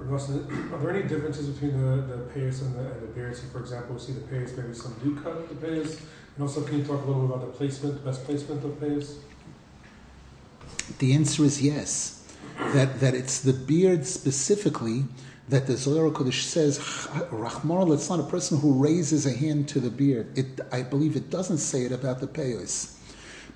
[0.00, 3.36] Are there any differences between the, the payas and the, and the?
[3.36, 6.00] So, for example, we see the payas, maybe some do cut the payas.
[6.36, 8.72] And also, can you talk a little bit about the placement, the best placement of
[8.72, 9.18] payas?
[10.98, 12.23] The answer is yes.
[12.74, 15.04] That, that it's the beard specifically
[15.48, 16.80] that the Zohar Kodesh says,
[17.30, 20.36] Rachmar, it's not a person who raises a hand to the beard.
[20.36, 22.98] It, I believe it doesn't say it about the payos.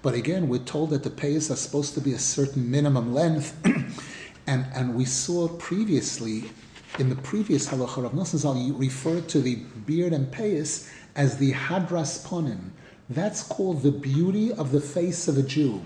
[0.02, 3.58] But again, we're told that the payos are supposed to be a certain minimum length.
[4.46, 6.52] and, and we saw previously,
[7.00, 11.54] in the previous halacha, Rav Nosson Zal referred to the beard and payos as the
[11.54, 12.70] hadras ponim.
[13.10, 15.82] That's called the beauty of the face of a Jew.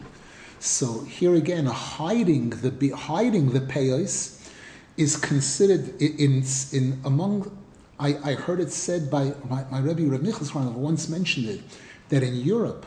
[0.63, 4.49] So here again, hiding the hiding the payos
[4.97, 7.51] is considered in, in among.
[7.99, 11.63] I, I heard it said by my, my Rebbe Rav Nicholas once mentioned it
[12.11, 12.87] that in Europe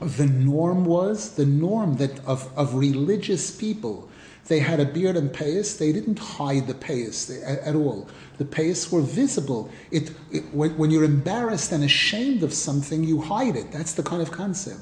[0.00, 4.08] the norm was the norm that of, of religious people
[4.46, 5.76] they had a beard and payas.
[5.76, 8.08] They didn't hide the payas at, at, all.
[8.38, 9.70] The payas were visible.
[9.90, 13.70] It, it when, when, you're embarrassed and ashamed of something, you hide it.
[13.70, 14.80] That's the kind of concept.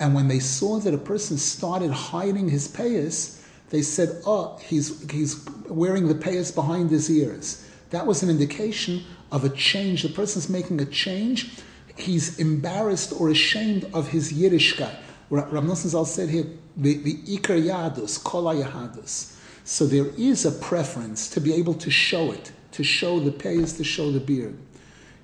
[0.00, 3.40] And when they saw that a person started hiding his payas,
[3.70, 7.64] they said, oh, he's, he's wearing the payas behind his ears.
[7.90, 10.02] That was an indication of a change.
[10.02, 11.52] The person's making a change.
[11.96, 14.94] He's embarrassed or ashamed of his Yiddishkeit.
[15.30, 16.46] Rav Nosson Zal said here,
[16.76, 19.36] the, the Iker Yadus, Kol Yahadus.
[19.64, 23.76] So there is a preference to be able to show it, to show the payas,
[23.76, 24.56] to show the beard.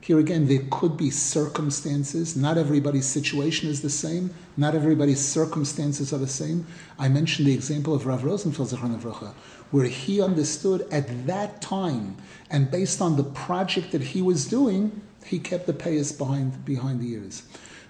[0.04, 2.36] Here again, there could be circumstances.
[2.36, 4.34] Not everybody's situation is the same.
[4.54, 6.66] Not everybody's circumstances are the same.
[6.98, 8.70] I mentioned the example of Rav Rosenfeld,
[9.70, 12.18] where he understood at that time,
[12.50, 17.00] and based on the project that he was doing, he kept the payas behind, behind
[17.00, 17.44] the ears.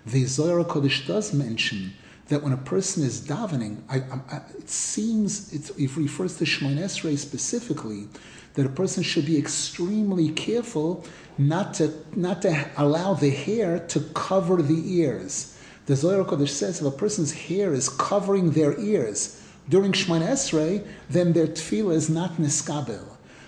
[0.06, 1.94] The Zohar Kodesh does mention
[2.28, 3.96] that when a person is davening, I,
[4.30, 8.06] I, it seems it refers to Shemon Esrei specifically
[8.54, 11.04] that a person should be extremely careful
[11.36, 15.58] not to, not to allow the hair to cover the ears.
[15.86, 20.86] The Zohar Kodesh says if a person's hair is covering their ears during Shemon Esrei,
[21.10, 23.04] then their tefillah is not niskabel.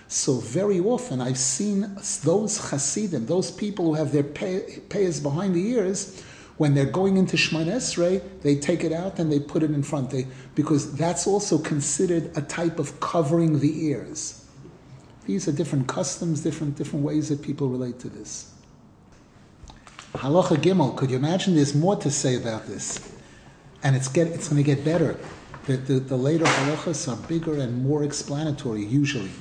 [0.09, 5.67] So very often I've seen those Hasidim, those people who have their payas behind the
[5.69, 6.23] ears,
[6.57, 9.83] when they're going into Shemon Esrei, they take it out and they put it in
[9.83, 14.46] front, they, because that's also considered a type of covering the ears.
[15.27, 18.53] These are different customs, different different ways that people relate to this.
[20.13, 23.11] Halacha Gimel, could you imagine there's more to say about this?
[23.83, 25.19] And it's get it's going to get better.
[25.65, 29.31] The, the, the later halachas are bigger and more explanatory, usually.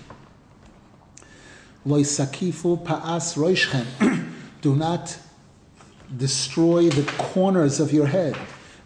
[1.86, 4.28] sakifu pa'as roishchem.
[4.60, 5.16] Do not
[6.16, 8.34] destroy the corners of your head.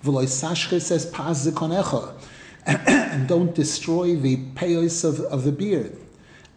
[0.04, 2.12] V'loy sashche says pa'as zikonecha.
[3.10, 5.96] And don't destroy the payos of, of the beard.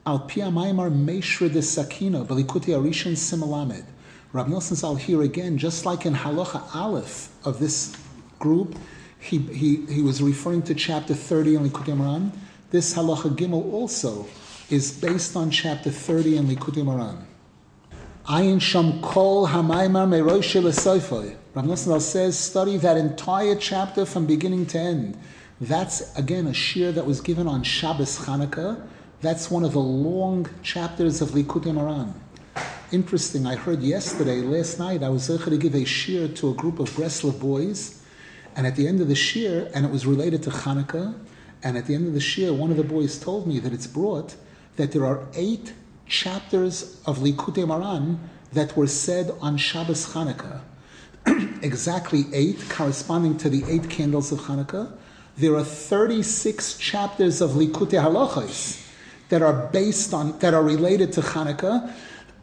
[0.06, 3.86] Al Pia Maimar Meshra de Sakina, Belikuti Arishan Simalamed.
[4.34, 7.96] Rab Nosson Zal here again, just like in Halacha Aleph of this
[8.38, 8.76] group,
[9.18, 12.32] he, he, he was referring to chapter 30 in Likutei Moharan.
[12.70, 14.28] This Halacha Gimel also
[14.70, 17.24] is based on chapter 30 in Likutei Moharan.
[18.26, 21.38] Ayin Sham Kol Hamaimar Meroishe Lesoifoy.
[21.54, 25.18] Rav Nosson says, study that entire chapter from beginning to end.
[25.62, 28.86] That's again a shir that was given on Shabbos Chanukah
[29.24, 32.14] that's one of the long chapters of Likutei Moharan.
[32.92, 36.78] Interesting, I heard yesterday, last night, I was to give a shir to a group
[36.78, 38.04] of Breslov boys,
[38.58, 41.16] and at the end of the shir, and it was related to Hanukkah,
[41.64, 43.88] and at the end of the shir, one of the boys told me that it's
[43.88, 44.36] brought
[44.76, 45.74] that there are eight
[46.06, 48.18] chapters of Likutei Moharan
[48.52, 50.60] that were said on Shabbos Hanukkah.
[51.64, 54.92] exactly eight, corresponding to the eight candles of Hanukkah.
[55.38, 58.84] There are 36 chapters of Likutei Halachos
[59.30, 61.92] that are based on, that are related to Hanukkah,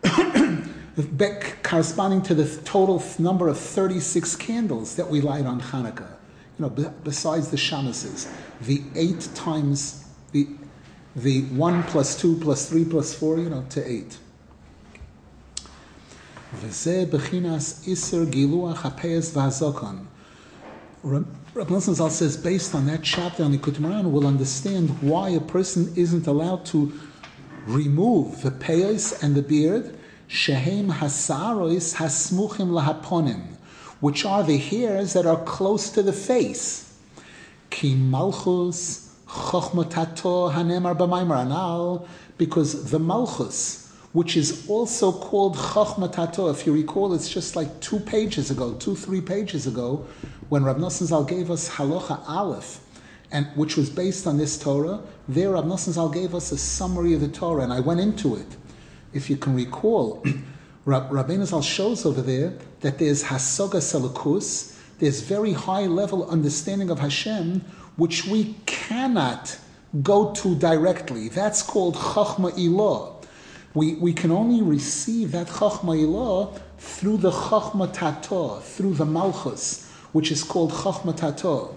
[1.62, 6.10] corresponding to the total number of 36 candles that we light on Hanukkah.
[6.58, 6.70] You know,
[7.04, 8.28] besides the shamases,
[8.60, 10.46] the eight times the
[11.16, 14.18] the one plus two plus three plus four, you know, to eight.
[16.54, 20.06] Bechinas iser giluach v'hazokon.
[21.52, 25.92] Rabbi Zal says, based on that chapter on the Kutmaran, we'll understand why a person
[25.96, 26.92] isn't allowed to
[27.66, 29.98] remove the payas and the beard,
[30.28, 33.56] shehem hasarois hasmuchim lahaponim,
[33.98, 36.96] which are the hairs that are close to the face.
[37.68, 42.06] Ki malchus chochmatato hanemar b'maimar anal,
[42.38, 47.98] because the malchus, which is also called chochmatato, if you recall, it's just like two
[47.98, 50.06] pages ago, two, three pages ago,
[50.50, 52.80] when Rab Nosson Zal gave us halacha aleph,
[53.30, 57.14] and which was based on this Torah, there Rab Nosson Zal gave us a summary
[57.14, 58.56] of the Torah, and I went into it.
[59.14, 60.22] If you can recall,
[60.86, 66.98] Rabbeinu Zal shows over there that there's hasoga selakus, there's very high level understanding of
[66.98, 67.60] Hashem,
[67.96, 69.56] which we cannot
[70.02, 71.28] go to directly.
[71.28, 73.24] That's called chachma ilah.
[73.74, 79.89] We, we can only receive that chachma ilah through the chachma tato, through the malchus,
[80.12, 81.74] which is called chachma.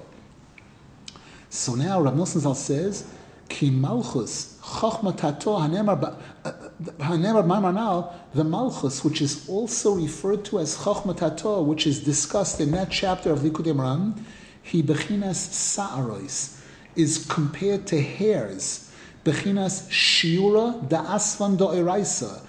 [1.49, 3.05] So now Rav Nosson Zal says,
[3.47, 6.51] Ki Malchus, Chachma Tato Hanemar uh,
[6.99, 12.89] Mamanal, the Malchus, which is also referred to as Chachma which is discussed in that
[12.89, 14.17] chapter of Likutei Moharan,
[14.63, 16.59] He Bechinas Sa'arois,
[16.95, 18.91] is compared to hairs,
[19.23, 22.41] Bechinas Shiura da Asvan Eraisa,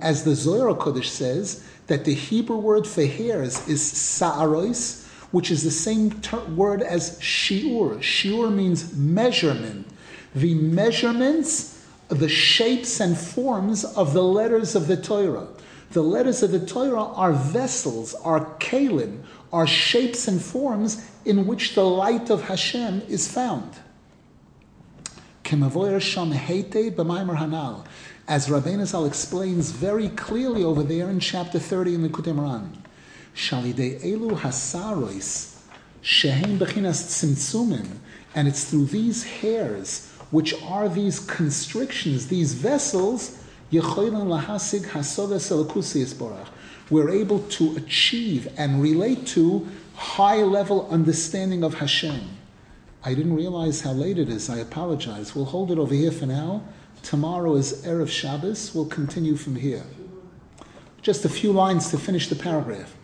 [0.00, 5.05] as the Zohar Kodesh says, that the Hebrew word for hairs is Sa'arois,
[5.36, 7.98] which is the same ter- word as shiur.
[7.98, 9.86] Shiur means measurement.
[10.34, 15.48] The measurements, the shapes and forms of the letters of the Torah.
[15.90, 21.74] The letters of the Torah are vessels, are kalim, are shapes and forms in which
[21.74, 23.72] the light of Hashem is found.
[25.44, 25.52] As
[28.48, 32.85] Rabbeinu Zal explains very clearly over there in chapter 30 in the Moharan.
[33.36, 35.54] Shalidei elu hasarois
[36.00, 37.86] shehem bechinas tzimtzumim,
[38.34, 44.84] and it's through these hairs, which are these constrictions, these vessels, lahasig
[46.14, 46.48] borach.
[46.88, 52.20] We're able to achieve and relate to high level understanding of Hashem.
[53.04, 54.48] I didn't realize how late it is.
[54.48, 55.34] I apologize.
[55.34, 56.62] We'll hold it over here for now.
[57.02, 58.74] Tomorrow is Erev Shabbos.
[58.74, 59.84] We'll continue from here.
[61.02, 62.96] Just a few lines to finish the paragraph.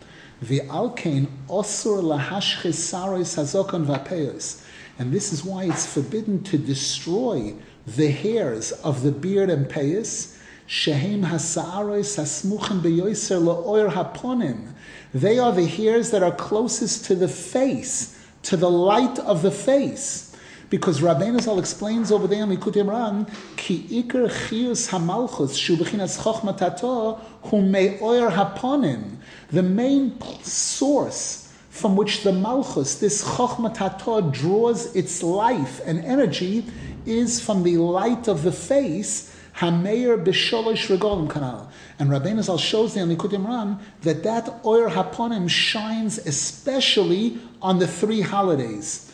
[0.43, 4.61] V'alkein osur lahashchis sarois hazokon v'apeos.
[4.99, 7.55] And this is why it's forbidden to destroy
[7.87, 10.37] the hairs of the beard and payas.
[10.67, 14.73] Shehem hasarois hasmuchim beyoiser la'oir haponim.
[15.13, 19.51] They are the hairs that are closest to the face, to the light of the
[19.51, 20.35] face.
[20.69, 26.19] Because Rabbeinu Zal explains over there in Likutei Moharan, ki ikar chiyus hamalchus shu b'chinas
[26.19, 27.13] chochma tato
[27.43, 29.17] hu me'oir haponim.
[29.53, 36.65] The main source from which the malchus, this chochma tato, draws its life and energy
[37.05, 41.67] is from the light of the face, hameir b'sholosh regolim kanal.
[41.99, 47.85] And Rabbeinu Zal shows in Likutei Moharan that that oir haponim shines especially on the
[47.85, 49.13] three holidays.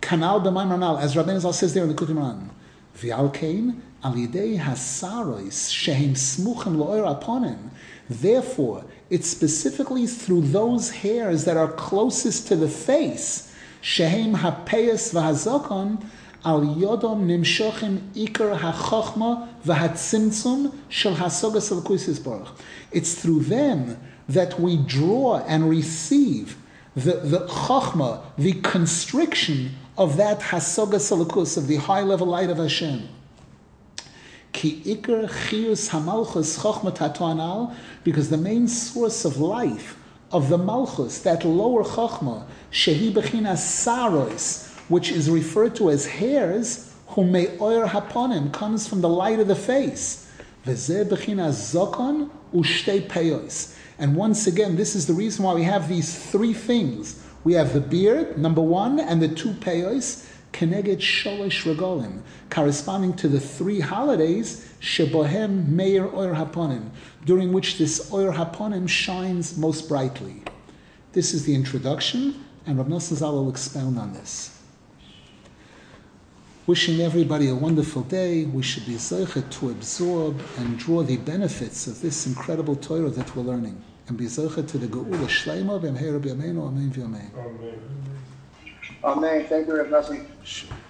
[0.00, 2.48] Kanal b'mayim as Rabbeinu Zal says there in the Kutimran.
[2.98, 7.70] V'alkein alidei hasarois shehem smuchim lo'er aponim.
[8.10, 16.04] Therefore, it's specifically through those hairs that are closest to the face, shehem hapeyas v'hazokon,
[16.44, 22.48] al yodom nimshochim ikar hachachma v'hatzimtzum shel hasogas al baruch.
[22.90, 23.96] It's through them
[24.28, 26.56] that we draw and receive
[26.96, 32.58] the, the chachma, the constriction of that hasoga salakus, of the high level light of
[32.58, 33.08] Hashem.
[34.56, 39.98] Ki chius hamalchus chochmat hatoanal, because the main source of life
[40.32, 42.42] of the malchus, that lower chochma,
[42.72, 49.02] shehi bechinas saros, which is referred to as hairs, who may oir haponim, comes from
[49.02, 50.32] the light of the face.
[50.64, 53.76] V'zeh bechinas zokon ushtei peyos.
[53.98, 57.74] And once again, this is the reason why we have these three things we have
[57.74, 63.80] the beard, number one, and the two peyos, keneged sholish Regalim, corresponding to the three
[63.80, 66.90] holidays, shebohem meir oir haponim,
[67.24, 70.42] during which this oir haponim shines most brightly.
[71.12, 74.56] This is the introduction, and Rav Nosson will expound on this.
[76.66, 78.44] Wishing everybody a wonderful day.
[78.44, 83.36] We should be zeichet to absorb and draw the benefits of this incredible Torah that
[83.36, 87.30] we're learning and be zeichet to the geula shleima b'mheir b'yameinu amen v'yamein.
[87.38, 87.80] Amen.
[89.06, 90.85] Thank you, Rav